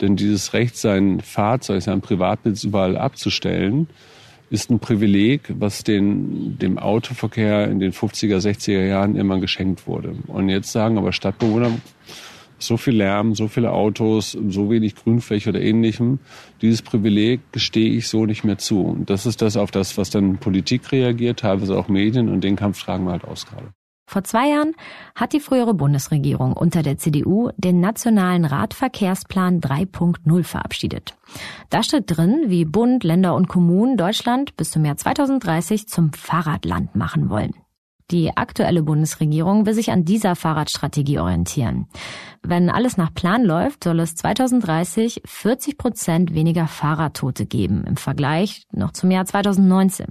Denn 0.00 0.16
dieses 0.16 0.52
Recht, 0.52 0.76
sein 0.76 1.20
Fahrzeug, 1.20 1.82
sein 1.82 2.00
Privatbesitz 2.00 2.64
überall 2.64 2.96
abzustellen, 2.96 3.88
ist 4.48 4.70
ein 4.70 4.78
Privileg, 4.78 5.42
was 5.58 5.82
den, 5.82 6.58
dem 6.58 6.78
Autoverkehr 6.78 7.68
in 7.68 7.80
den 7.80 7.92
50er, 7.92 8.38
60er 8.38 8.86
Jahren 8.86 9.16
immer 9.16 9.40
geschenkt 9.40 9.88
wurde. 9.88 10.14
Und 10.28 10.48
jetzt 10.48 10.70
sagen 10.70 10.98
aber 10.98 11.12
Stadtbewohner, 11.12 11.72
so 12.58 12.76
viel 12.76 12.96
Lärm, 12.96 13.34
so 13.34 13.48
viele 13.48 13.72
Autos, 13.72 14.32
so 14.48 14.70
wenig 14.70 14.94
Grünfläche 14.94 15.50
oder 15.50 15.60
ähnlichem. 15.60 16.18
Dieses 16.62 16.82
Privileg 16.82 17.40
gestehe 17.52 17.90
ich 17.90 18.08
so 18.08 18.26
nicht 18.26 18.44
mehr 18.44 18.58
zu. 18.58 18.82
Und 18.82 19.10
das 19.10 19.26
ist 19.26 19.42
das, 19.42 19.56
auf 19.56 19.70
das, 19.70 19.98
was 19.98 20.10
dann 20.10 20.38
Politik 20.38 20.92
reagiert, 20.92 21.40
teilweise 21.40 21.76
auch 21.76 21.88
Medien 21.88 22.28
und 22.28 22.42
den 22.42 22.56
Kampf 22.56 22.82
tragen 22.82 23.04
wir 23.04 23.12
halt 23.12 23.24
aus 23.24 23.46
gerade. 23.46 23.68
Vor 24.08 24.22
zwei 24.22 24.50
Jahren 24.50 24.72
hat 25.16 25.32
die 25.32 25.40
frühere 25.40 25.74
Bundesregierung 25.74 26.52
unter 26.52 26.84
der 26.84 26.96
CDU 26.96 27.50
den 27.56 27.80
Nationalen 27.80 28.44
Radverkehrsplan 28.44 29.60
3.0 29.60 30.44
verabschiedet. 30.44 31.16
Da 31.70 31.82
steht 31.82 32.04
drin, 32.06 32.44
wie 32.46 32.64
Bund, 32.64 33.02
Länder 33.02 33.34
und 33.34 33.48
Kommunen 33.48 33.96
Deutschland 33.96 34.56
bis 34.56 34.70
zum 34.70 34.84
Jahr 34.84 34.96
2030 34.96 35.88
zum 35.88 36.12
Fahrradland 36.12 36.94
machen 36.94 37.30
wollen. 37.30 37.54
Die 38.12 38.36
aktuelle 38.36 38.84
Bundesregierung 38.84 39.66
will 39.66 39.74
sich 39.74 39.90
an 39.90 40.04
dieser 40.04 40.36
Fahrradstrategie 40.36 41.18
orientieren. 41.18 41.88
Wenn 42.42 42.70
alles 42.70 42.96
nach 42.96 43.12
Plan 43.12 43.42
läuft, 43.44 43.82
soll 43.82 43.98
es 43.98 44.14
2030 44.14 45.22
40 45.24 45.76
Prozent 45.76 46.32
weniger 46.32 46.68
Fahrradtote 46.68 47.46
geben 47.46 47.84
im 47.84 47.96
Vergleich 47.96 48.62
noch 48.70 48.92
zum 48.92 49.10
Jahr 49.10 49.24
2019. 49.24 50.06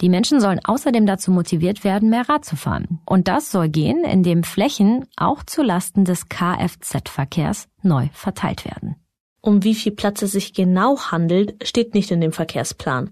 Die 0.00 0.08
Menschen 0.08 0.40
sollen 0.40 0.58
außerdem 0.64 1.06
dazu 1.06 1.30
motiviert 1.30 1.84
werden, 1.84 2.10
mehr 2.10 2.28
Rad 2.28 2.44
zu 2.44 2.56
fahren. 2.56 3.00
Und 3.06 3.28
das 3.28 3.52
soll 3.52 3.68
gehen, 3.68 4.02
indem 4.04 4.42
Flächen 4.42 5.06
auch 5.16 5.44
zulasten 5.44 6.04
des 6.04 6.28
Kfz-Verkehrs 6.28 7.68
neu 7.82 8.08
verteilt 8.12 8.64
werden. 8.64 8.96
Um 9.40 9.62
wie 9.62 9.76
viel 9.76 9.92
Platz 9.92 10.22
es 10.22 10.32
sich 10.32 10.52
genau 10.52 10.98
handelt, 10.98 11.68
steht 11.68 11.94
nicht 11.94 12.10
in 12.10 12.20
dem 12.20 12.32
Verkehrsplan. 12.32 13.10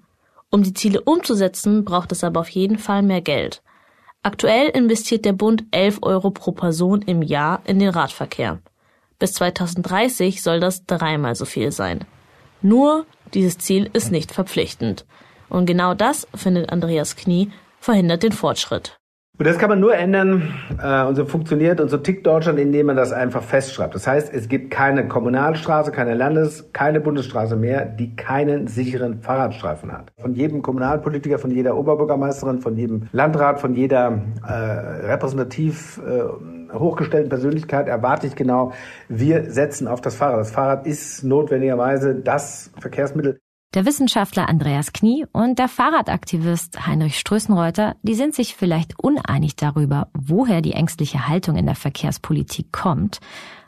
Um 0.50 0.64
die 0.64 0.74
Ziele 0.74 1.02
umzusetzen, 1.02 1.84
braucht 1.84 2.10
es 2.10 2.24
aber 2.24 2.40
auf 2.40 2.48
jeden 2.48 2.78
Fall 2.78 3.02
mehr 3.02 3.20
Geld. 3.20 3.62
Aktuell 4.24 4.68
investiert 4.68 5.24
der 5.24 5.32
Bund 5.32 5.64
11 5.72 5.98
Euro 6.02 6.30
pro 6.30 6.52
Person 6.52 7.02
im 7.02 7.22
Jahr 7.22 7.60
in 7.64 7.80
den 7.80 7.88
Radverkehr. 7.88 8.60
Bis 9.18 9.32
2030 9.32 10.42
soll 10.42 10.60
das 10.60 10.86
dreimal 10.86 11.34
so 11.34 11.44
viel 11.44 11.72
sein. 11.72 12.04
Nur 12.60 13.04
dieses 13.34 13.58
Ziel 13.58 13.90
ist 13.92 14.12
nicht 14.12 14.30
verpflichtend. 14.30 15.06
Und 15.48 15.66
genau 15.66 15.94
das, 15.94 16.28
findet 16.36 16.70
Andreas 16.70 17.16
Knie, 17.16 17.50
verhindert 17.80 18.22
den 18.22 18.30
Fortschritt. 18.30 18.96
Und 19.38 19.46
das 19.46 19.58
kann 19.58 19.70
man 19.70 19.80
nur 19.80 19.96
ändern 19.96 20.54
äh, 20.80 21.04
und 21.04 21.16
so 21.16 21.24
funktioniert 21.24 21.80
und 21.80 21.88
so 21.88 21.96
tickt 21.96 22.26
Deutschland, 22.26 22.60
indem 22.60 22.86
man 22.86 22.96
das 22.96 23.12
einfach 23.12 23.42
festschreibt. 23.42 23.92
Das 23.92 24.06
heißt, 24.06 24.32
es 24.32 24.46
gibt 24.46 24.70
keine 24.70 25.08
Kommunalstraße, 25.08 25.90
keine 25.90 26.14
Landes-, 26.14 26.70
keine 26.72 27.00
Bundesstraße 27.00 27.56
mehr, 27.56 27.86
die 27.86 28.14
keinen 28.14 28.68
sicheren 28.68 29.20
Fahrradstreifen 29.20 29.90
hat. 29.90 30.12
Von 30.20 30.34
jedem 30.34 30.62
Kommunalpolitiker, 30.62 31.40
von 31.40 31.50
jeder 31.50 31.76
Oberbürgermeisterin, 31.76 32.60
von 32.60 32.76
jedem 32.76 33.08
Landrat, 33.10 33.58
von 33.58 33.74
jeder 33.74 34.22
äh, 34.46 34.52
repräsentativ 34.52 36.00
äh, 36.06 36.78
hochgestellten 36.78 37.30
Persönlichkeit 37.30 37.88
erwarte 37.88 38.26
ich 38.26 38.36
genau, 38.36 38.72
wir 39.08 39.50
setzen 39.50 39.88
auf 39.88 40.00
das 40.00 40.14
Fahrrad. 40.14 40.40
Das 40.40 40.52
Fahrrad 40.52 40.86
ist 40.86 41.24
notwendigerweise 41.24 42.14
das 42.14 42.70
Verkehrsmittel, 42.78 43.40
der 43.74 43.86
Wissenschaftler 43.86 44.48
Andreas 44.48 44.92
Knie 44.92 45.26
und 45.32 45.58
der 45.58 45.68
Fahrradaktivist 45.68 46.86
Heinrich 46.86 47.18
Strößenreuter, 47.18 47.96
die 48.02 48.14
sind 48.14 48.34
sich 48.34 48.54
vielleicht 48.54 48.98
uneinig 48.98 49.56
darüber, 49.56 50.08
woher 50.12 50.60
die 50.60 50.72
ängstliche 50.72 51.28
Haltung 51.28 51.56
in 51.56 51.66
der 51.66 51.74
Verkehrspolitik 51.74 52.72
kommt. 52.72 53.20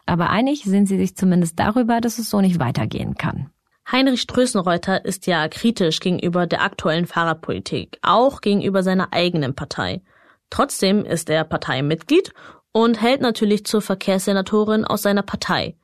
Aber 0.06 0.28
einig 0.28 0.64
sind 0.64 0.86
sie 0.86 0.98
sich 0.98 1.16
zumindest 1.16 1.58
darüber, 1.58 2.00
dass 2.00 2.18
es 2.18 2.28
so 2.28 2.40
nicht 2.40 2.58
weitergehen 2.58 3.14
kann. 3.14 3.50
Heinrich 3.90 4.20
Strößenreuter 4.20 5.04
ist 5.04 5.26
ja 5.26 5.48
kritisch 5.48 6.00
gegenüber 6.00 6.46
der 6.46 6.62
aktuellen 6.62 7.06
Fahrradpolitik, 7.06 7.98
auch 8.02 8.40
gegenüber 8.40 8.82
seiner 8.82 9.12
eigenen 9.12 9.54
Partei. 9.54 10.02
Trotzdem 10.50 11.04
ist 11.04 11.30
er 11.30 11.44
Parteimitglied 11.44 12.32
und 12.72 13.00
hält 13.00 13.20
natürlich 13.20 13.64
zur 13.64 13.82
Verkehrssenatorin 13.82 14.84
aus 14.84 15.02
seiner 15.02 15.22
Partei. 15.22 15.76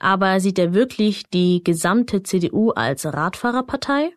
Aber 0.00 0.40
sieht 0.40 0.58
er 0.58 0.74
wirklich 0.74 1.24
die 1.32 1.62
gesamte 1.62 2.22
CDU 2.22 2.70
als 2.70 3.04
Radfahrerpartei? 3.04 4.10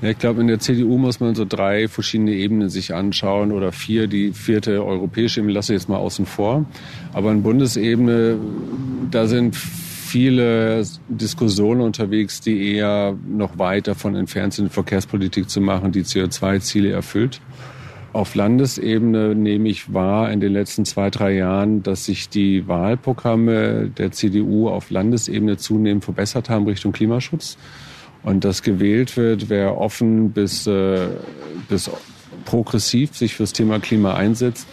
Ja, 0.00 0.10
ich 0.10 0.18
glaube, 0.18 0.40
in 0.40 0.46
der 0.46 0.58
CDU 0.58 0.96
muss 0.96 1.20
man 1.20 1.34
so 1.34 1.44
drei 1.44 1.86
verschiedene 1.88 2.32
Ebenen 2.32 2.70
sich 2.70 2.94
anschauen 2.94 3.52
oder 3.52 3.70
vier. 3.72 4.06
Die 4.06 4.32
vierte 4.32 4.84
europäische 4.84 5.40
Ebene 5.40 5.52
lasse 5.52 5.74
ich 5.74 5.80
jetzt 5.80 5.88
mal 5.88 5.96
außen 5.96 6.24
vor. 6.24 6.64
Aber 7.12 7.30
in 7.30 7.42
Bundesebene, 7.42 8.38
da 9.10 9.26
sind 9.26 9.54
viele 9.54 10.84
Diskussionen 11.08 11.82
unterwegs, 11.82 12.40
die 12.40 12.74
eher 12.74 13.14
noch 13.28 13.58
weit 13.58 13.88
davon 13.88 14.14
entfernt 14.14 14.54
sind, 14.54 14.72
Verkehrspolitik 14.72 15.50
zu 15.50 15.60
machen, 15.60 15.92
die 15.92 16.04
CO2-Ziele 16.04 16.90
erfüllt. 16.90 17.40
Auf 18.18 18.34
Landesebene 18.34 19.36
nehme 19.36 19.68
ich 19.68 19.94
wahr 19.94 20.32
in 20.32 20.40
den 20.40 20.52
letzten 20.52 20.84
zwei, 20.84 21.08
drei 21.08 21.34
Jahren, 21.34 21.84
dass 21.84 22.06
sich 22.06 22.28
die 22.28 22.66
Wahlprogramme 22.66 23.90
der 23.96 24.10
CDU 24.10 24.68
auf 24.68 24.90
Landesebene 24.90 25.56
zunehmend 25.56 26.02
verbessert 26.02 26.50
haben 26.50 26.66
Richtung 26.66 26.90
Klimaschutz. 26.90 27.56
Und 28.24 28.44
das 28.44 28.64
gewählt 28.64 29.16
wird, 29.16 29.50
wer 29.50 29.78
offen 29.78 30.32
bis, 30.32 30.66
äh, 30.66 31.10
bis 31.68 31.88
progressiv 32.44 33.14
sich 33.14 33.36
fürs 33.36 33.52
Thema 33.52 33.78
Klima 33.78 34.14
einsetzt. 34.14 34.66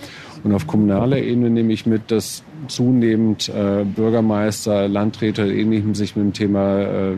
Und 0.43 0.51
auf 0.51 0.65
kommunaler 0.65 1.19
Ebene 1.19 1.51
nehme 1.51 1.71
ich 1.71 1.85
mit, 1.85 2.09
dass 2.09 2.43
zunehmend 2.67 3.47
äh, 3.49 3.85
Bürgermeister, 3.85 4.87
Landräte 4.87 5.43
ähnlichem 5.43 5.93
sich 5.93 6.15
mit 6.15 6.25
dem 6.25 6.33
Thema 6.33 6.79
äh, 6.79 7.17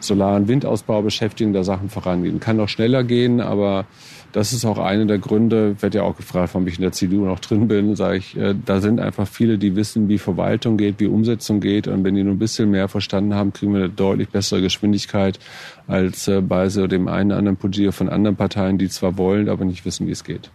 Solar- 0.00 0.36
und 0.36 0.48
Windausbau 0.48 1.02
beschäftigen, 1.02 1.52
da 1.52 1.64
Sachen 1.64 1.88
vorangehen. 1.88 2.40
Kann 2.40 2.60
auch 2.60 2.68
schneller 2.68 3.04
gehen, 3.04 3.40
aber 3.40 3.86
das 4.32 4.52
ist 4.52 4.64
auch 4.66 4.78
einer 4.78 5.06
der 5.06 5.18
Gründe, 5.18 5.80
wird 5.80 5.94
ja 5.94 6.02
auch 6.02 6.16
gefragt, 6.16 6.52
warum 6.52 6.68
ich 6.68 6.76
in 6.76 6.82
der 6.82 6.92
CDU 6.92 7.24
noch 7.24 7.40
drin 7.40 7.68
bin, 7.68 7.96
sage 7.96 8.18
ich, 8.18 8.36
äh, 8.36 8.54
da 8.66 8.80
sind 8.80 9.00
einfach 9.00 9.26
viele, 9.26 9.56
die 9.56 9.76
wissen, 9.76 10.08
wie 10.08 10.18
Verwaltung 10.18 10.76
geht, 10.76 11.00
wie 11.00 11.06
Umsetzung 11.06 11.60
geht. 11.60 11.88
Und 11.88 12.04
wenn 12.04 12.14
die 12.14 12.22
nur 12.22 12.34
ein 12.34 12.38
bisschen 12.38 12.70
mehr 12.70 12.88
verstanden 12.88 13.34
haben, 13.34 13.54
kriegen 13.54 13.72
wir 13.72 13.84
eine 13.84 13.88
deutlich 13.88 14.28
bessere 14.28 14.60
Geschwindigkeit 14.60 15.38
als 15.86 16.28
äh, 16.28 16.42
bei 16.42 16.68
so 16.68 16.86
dem 16.86 17.08
einen 17.08 17.30
oder 17.30 17.38
anderen 17.38 17.56
Politiker 17.56 17.92
von 17.92 18.08
anderen 18.10 18.36
Parteien, 18.36 18.76
die 18.76 18.88
zwar 18.88 19.16
wollen, 19.16 19.48
aber 19.48 19.64
nicht 19.64 19.86
wissen, 19.86 20.06
wie 20.06 20.12
es 20.12 20.22
geht. 20.22 20.50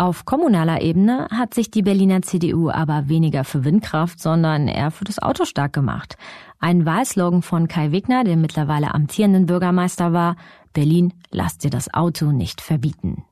Auf 0.00 0.24
kommunaler 0.24 0.80
Ebene 0.80 1.28
hat 1.30 1.52
sich 1.52 1.70
die 1.70 1.82
Berliner 1.82 2.22
CDU 2.22 2.70
aber 2.70 3.10
weniger 3.10 3.44
für 3.44 3.66
Windkraft, 3.66 4.18
sondern 4.18 4.66
eher 4.66 4.90
für 4.90 5.04
das 5.04 5.18
Auto 5.18 5.44
stark 5.44 5.74
gemacht. 5.74 6.16
Ein 6.58 6.86
Wahlslogan 6.86 7.42
von 7.42 7.68
Kai 7.68 7.92
Wigner, 7.92 8.24
der 8.24 8.38
mittlerweile 8.38 8.94
amtierenden 8.94 9.44
Bürgermeister 9.44 10.14
war, 10.14 10.36
Berlin, 10.72 11.12
lasst 11.30 11.64
dir 11.64 11.70
das 11.70 11.92
Auto 11.92 12.32
nicht 12.32 12.62
verbieten. 12.62 13.24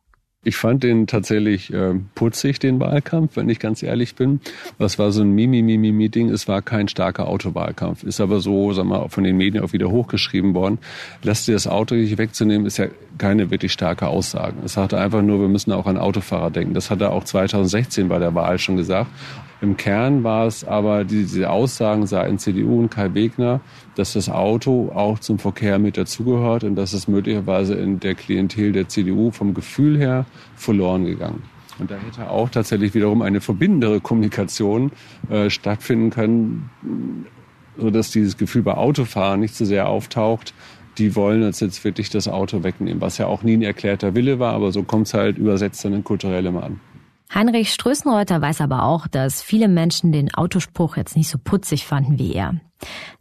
Ich 0.45 0.57
fand 0.57 0.85
den 0.85 1.09
tatsächlich 1.09 1.73
äh, 1.73 1.95
putzig, 2.15 2.61
den 2.61 2.79
Wahlkampf, 2.79 3.35
wenn 3.35 3.49
ich 3.49 3.59
ganz 3.59 3.83
ehrlich 3.83 4.15
bin. 4.15 4.41
Das 4.79 4.97
war 4.97 5.11
so 5.11 5.23
ein 5.23 5.33
Mimi-Mimi-Meeting. 5.33 6.31
Es 6.31 6.47
war 6.47 6.63
kein 6.63 6.87
starker 6.87 7.27
Autowahlkampf. 7.27 8.05
Ist 8.05 8.21
aber 8.21 8.39
so, 8.39 8.73
sag 8.73 8.85
mal, 8.85 9.09
von 9.09 9.25
den 9.25 9.37
Medien 9.37 9.65
auch 9.65 9.73
wieder 9.73 9.91
hochgeschrieben 9.91 10.55
worden. 10.55 10.79
Lass 11.25 11.45
dir 11.45 11.55
das 11.55 11.67
Auto 11.67 11.97
nicht 11.97 12.19
wegzunehmen, 12.19 12.69
ist 12.69 12.77
ja 12.77 12.87
keine 13.19 13.51
wirklich 13.51 13.73
starke 13.73 14.07
Aussage. 14.07 14.55
Es 14.65 14.75
sagte 14.75 14.97
einfach 14.97 15.23
nur, 15.23 15.41
wir 15.41 15.49
müssen 15.49 15.73
auch 15.73 15.87
an 15.87 15.99
Autofahrer 15.99 16.53
denken. 16.53 16.73
Das 16.73 16.89
hat 16.89 17.01
er 17.01 17.11
auch 17.11 17.25
2016 17.25 18.09
bei 18.09 18.21
der 18.21 18.37
Wahl 18.37 18.61
schon 18.61 18.77
gesagt. 18.77 19.11
Im 19.61 19.77
Kern 19.77 20.23
war 20.23 20.47
es 20.47 20.63
aber 20.63 21.05
diese 21.05 21.51
Aussagen 21.51 22.07
seitens 22.07 22.45
CDU 22.45 22.79
und 22.79 22.91
Kai 22.91 23.13
Wegner, 23.15 23.61
dass 23.99 24.13
das 24.13 24.29
Auto 24.29 24.93
auch 24.95 25.19
zum 25.19 25.41
Verkehr 25.41 25.81
mit 25.81 25.97
dazugehört 25.97 26.63
und 26.63 26.77
dass 26.77 26.93
es 26.93 27.09
möglicherweise 27.09 27.75
in 27.75 27.99
der 27.99 28.15
Klientel 28.15 28.71
der 28.71 28.89
CDU 28.89 29.33
vom 29.33 29.55
Gefühl 29.55 29.99
her 29.99 30.25
verloren 30.55 31.05
gegangen. 31.05 31.43
Und 31.81 31.91
da 31.91 31.97
hätte 31.97 32.31
auch 32.31 32.49
tatsächlich 32.49 32.95
wiederum 32.95 33.23
eine 33.23 33.41
verbindendere 33.41 34.01
Kommunikation 34.01 34.93
äh, 35.31 35.51
stattfinden 35.51 36.11
können, 36.11 36.71
so 37.77 37.91
dass 37.91 38.13
dieses 38.13 38.37
Gefühl 38.37 38.63
bei 38.63 38.75
Autofahren 38.75 39.41
nicht 39.41 39.57
so 39.57 39.65
sehr 39.65 39.89
auftaucht. 39.89 40.55
Die 40.99 41.17
wollen 41.17 41.43
uns 41.43 41.59
jetzt 41.59 41.85
wirklich 41.85 42.09
das 42.09 42.29
Auto 42.29 42.63
wegnehmen, 42.63 43.01
was 43.01 43.19
ja 43.19 43.27
auch 43.27 43.43
nie 43.43 43.57
ein 43.57 43.63
erklärter 43.63 44.15
Wille 44.15 44.39
war, 44.39 44.55
aber 44.55 44.71
so 44.71 44.85
kommt 44.85 45.09
es 45.09 45.15
halt 45.15 45.39
übersetzt 45.39 45.85
dann 45.85 45.93
in 45.93 46.05
kulturellem 46.05 46.57
an. 46.57 46.81
Heinrich 47.35 47.73
Strößenreuter 47.73 48.41
weiß 48.41 48.63
aber 48.63 48.85
auch, 48.85 49.07
dass 49.07 49.43
viele 49.43 49.69
Menschen 49.69 50.13
den 50.13 50.33
Autospruch 50.33 50.97
jetzt 50.97 51.17
nicht 51.17 51.29
so 51.29 51.39
putzig 51.39 51.87
fanden 51.87 52.19
wie 52.19 52.33
er. 52.33 52.55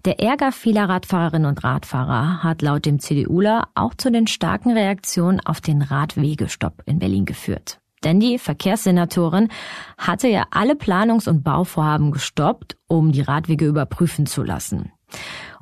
Der 0.06 0.20
Ärger 0.20 0.52
vieler 0.52 0.88
Radfahrerinnen 0.88 1.48
und 1.48 1.64
Radfahrer 1.64 2.44
hat 2.44 2.62
laut 2.62 2.86
dem 2.86 3.00
CDUler 3.00 3.68
auch 3.76 3.94
zu 3.96 4.12
den 4.12 4.28
starken 4.28 4.72
Reaktionen 4.72 5.40
auf 5.40 5.62
den 5.62 5.82
Radwegestopp 5.82 6.84
in 6.86 7.00
Berlin 7.00 7.26
geführt. 7.26 7.80
Denn 8.04 8.20
die 8.20 8.38
Verkehrssenatorin 8.38 9.50
hatte 9.98 10.28
ja 10.28 10.46
alle 10.52 10.76
Planungs- 10.76 11.28
und 11.28 11.44
Bauvorhaben 11.44 12.12
gestoppt, 12.12 12.78
um 12.88 13.12
die 13.12 13.22
Radwege 13.22 13.66
überprüfen 13.66 14.28
zu 14.28 14.44
lassen. 14.44 14.92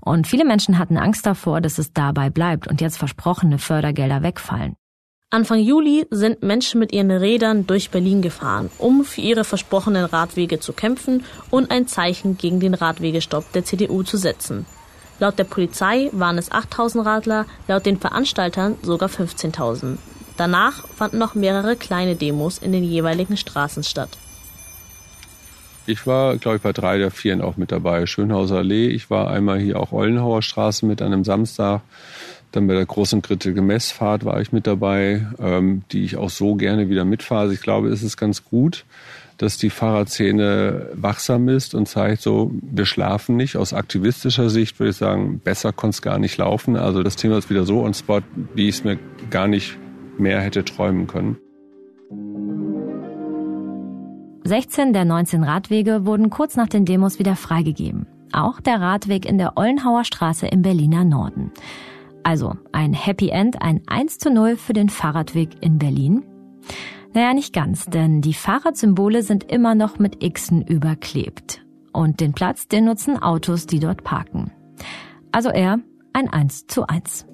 Und 0.02 0.28
viele 0.28 0.46
Menschen 0.46 0.78
hatten 0.78 0.98
Angst 0.98 1.26
davor, 1.26 1.62
dass 1.62 1.78
es 1.78 1.94
dabei 1.94 2.30
bleibt 2.30 2.68
und 2.68 2.82
jetzt 2.82 2.98
versprochene 2.98 3.58
Fördergelder 3.58 4.22
wegfallen. 4.22 4.76
Anfang 5.32 5.60
Juli 5.60 6.06
sind 6.12 6.44
Menschen 6.44 6.80
mit 6.80 6.94
ihren 6.94 7.12
Rädern 7.12 7.66
durch 7.66 7.90
Berlin 7.90 8.22
gefahren, 8.22 8.70
um 8.78 9.04
für 9.04 9.22
ihre 9.22 9.44
versprochenen 9.44 10.06
Radwege 10.06 10.60
zu 10.60 10.72
kämpfen 10.72 11.24
und 11.50 11.72
ein 11.72 11.88
Zeichen 11.88 12.38
gegen 12.38 12.60
den 12.60 12.76
Radwegestopp 12.76 13.52
der 13.52 13.66
CDU 13.66 14.04
zu 14.04 14.18
setzen. 14.18 14.66
Laut 15.20 15.40
der 15.40 15.46
Polizei 15.46 16.10
waren 16.12 16.38
es 16.38 16.52
8000 16.52 17.06
Radler, 17.06 17.46
laut 17.68 17.86
den 17.86 18.00
Veranstaltern 18.00 18.76
sogar 18.84 19.10
15.000. 19.10 19.98
Danach 20.38 20.88
fanden 20.90 21.18
noch 21.18 21.34
mehrere 21.34 21.76
kleine 21.76 22.16
Demos 22.16 22.60
in 22.60 22.72
den 22.72 22.84
jeweiligen 22.84 23.38
Straßen 23.38 23.84
statt. 23.84 24.18
Ich 25.88 26.08
war, 26.08 26.38
glaube 26.38 26.58
ich, 26.58 26.64
bei 26.64 26.74
drei 26.74 26.98
der 26.98 27.12
vier 27.12 27.44
auch 27.44 27.58
mit 27.58 27.72
dabei. 27.72 28.08
Schönhauser 28.08 28.58
Allee. 28.58 28.88
Ich 28.88 29.10
war 29.12 29.30
einmal 29.30 29.60
hier 29.60 29.80
auch 29.80 29.92
Ollenhauer 29.92 30.42
Straße 30.42 30.86
mit 30.86 31.02
an 31.02 31.14
einem 31.14 31.24
Samstag. 31.24 31.82
Dann 32.56 32.68
bei 32.68 32.74
der 32.74 32.86
großen 32.86 33.22
Kritische 33.22 33.62
Messfahrt 33.62 34.24
war 34.24 34.40
ich 34.40 34.54
mit 34.54 34.66
dabei, 34.66 35.28
ähm, 35.40 35.82
die 35.92 36.06
ich 36.06 36.16
auch 36.16 36.30
so 36.30 36.56
gerne 36.56 36.88
wieder 36.88 37.04
mitfahre. 37.04 37.54
Ich 37.54 37.60
glaube, 37.60 37.90
es 37.90 38.02
ist 38.02 38.16
ganz 38.16 38.46
gut, 38.46 38.86
dass 39.38 39.58
die 39.58 39.70
Fahrradszene 39.70 40.92
wachsam 40.94 41.50
ist 41.50 41.76
und 41.76 41.90
zeigt 41.90 42.22
so, 42.22 42.52
wir 42.62 42.86
schlafen 42.86 43.36
nicht. 43.36 43.58
Aus 43.58 43.74
aktivistischer 43.74 44.50
Sicht 44.50 44.80
würde 44.80 44.92
ich 44.92 44.96
sagen, 44.96 45.42
besser 45.44 45.74
konnte 45.74 45.96
es 45.96 46.02
gar 46.02 46.18
nicht 46.18 46.38
laufen. 46.38 46.78
Also 46.78 47.04
das 47.04 47.18
Thema 47.18 47.38
ist 47.38 47.50
wieder 47.50 47.66
so 47.66 47.84
on 47.84 47.94
spot, 47.94 48.22
wie 48.54 48.70
ich 48.70 48.76
es 48.76 48.84
mir 48.86 48.98
gar 49.30 49.50
nicht 49.50 49.78
mehr 50.18 50.40
hätte 50.40 50.64
träumen 50.64 51.08
können. 51.08 51.36
16 54.46 54.94
der 54.94 55.04
19 55.04 55.44
Radwege 55.44 56.06
wurden 56.06 56.30
kurz 56.30 56.56
nach 56.56 56.70
den 56.70 56.86
Demos 56.86 57.20
wieder 57.20 57.36
freigegeben. 57.36 58.08
Auch 58.32 58.62
der 58.62 58.80
Radweg 58.80 59.26
in 59.26 59.38
der 59.38 59.58
Ollenhauer 59.58 60.06
Straße 60.06 60.48
im 60.48 60.62
Berliner 60.62 61.04
Norden. 61.04 61.52
Also 62.26 62.56
ein 62.72 62.94
Happy 62.94 63.30
End, 63.30 63.62
ein 63.62 63.84
1 63.86 64.18
zu 64.18 64.32
0 64.32 64.58
für 64.58 64.74
den 64.74 64.90
Fahrradweg 64.90 65.50
in 65.62 65.78
Berlin. 65.78 66.24
Naja, 67.14 67.36
nicht 67.36 67.54
ganz, 67.54 67.86
denn 67.86 68.22
die 68.22 68.34
Fahrradsymbole 68.34 69.22
sind 69.22 69.44
immer 69.44 69.76
noch 69.76 70.00
mit 70.00 70.22
Xen 70.34 70.64
überklebt. 70.64 71.64
Und 71.94 72.22
den 72.22 72.34
Platz, 72.34 72.68
den 72.68 72.86
nutzen 72.86 73.22
Autos, 73.22 73.68
die 73.68 73.80
dort 73.80 74.04
parken. 74.04 74.52
Also 75.32 75.50
eher 75.50 75.78
ein 76.14 76.28
1 76.28 76.66
zu 76.66 76.88
1. 76.88 77.28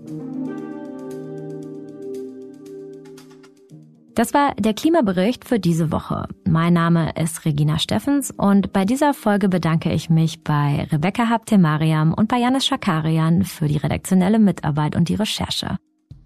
Das 4.15 4.33
war 4.33 4.55
der 4.55 4.73
Klimabericht 4.73 5.45
für 5.45 5.57
diese 5.57 5.89
Woche. 5.91 6.27
Mein 6.45 6.73
Name 6.73 7.13
ist 7.15 7.45
Regina 7.45 7.79
Steffens 7.79 8.29
und 8.29 8.73
bei 8.73 8.83
dieser 8.83 9.13
Folge 9.13 9.47
bedanke 9.47 9.93
ich 9.93 10.09
mich 10.09 10.43
bei 10.43 10.85
Rebecca 10.91 11.29
Habtemariam 11.29 12.13
und 12.13 12.27
bei 12.27 12.35
Janis 12.37 12.65
Schakarian 12.65 13.45
für 13.45 13.69
die 13.69 13.77
redaktionelle 13.77 14.39
Mitarbeit 14.39 14.97
und 14.97 15.07
die 15.07 15.15
Recherche. 15.15 15.77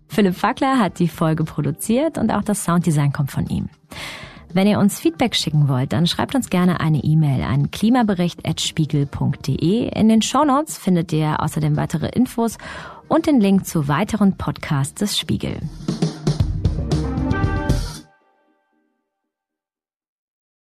Philipp 0.08 0.34
Fackler 0.36 0.80
hat 0.80 0.98
die 0.98 1.08
Folge 1.08 1.44
produziert 1.44 2.18
und 2.18 2.32
auch 2.32 2.44
das 2.44 2.64
Sounddesign 2.64 3.14
kommt 3.14 3.30
von 3.30 3.46
ihm. 3.48 3.70
Wenn 4.52 4.66
ihr 4.68 4.80
uns 4.80 5.00
Feedback 5.00 5.36
schicken 5.36 5.68
wollt, 5.68 5.94
dann 5.94 6.08
schreibt 6.08 6.34
uns 6.34 6.50
gerne 6.50 6.80
eine 6.80 7.04
E-Mail 7.04 7.44
an 7.44 7.70
klimabericht.spiegel.de. 7.70 9.90
In 9.90 10.10
den 10.10 10.24
Shownotes 10.24 10.76
findet 10.78 11.14
ihr 11.14 11.44
außerdem 11.44 11.76
weitere 11.76 12.10
Infos 12.10 12.58
und 13.10 13.28
den 13.28 13.40
Link 13.40 13.68
zu 13.68 13.88
weiteren 13.88 14.38
Podcasts 14.38 14.96
des 14.96 15.20
Spiegel. 15.20 15.60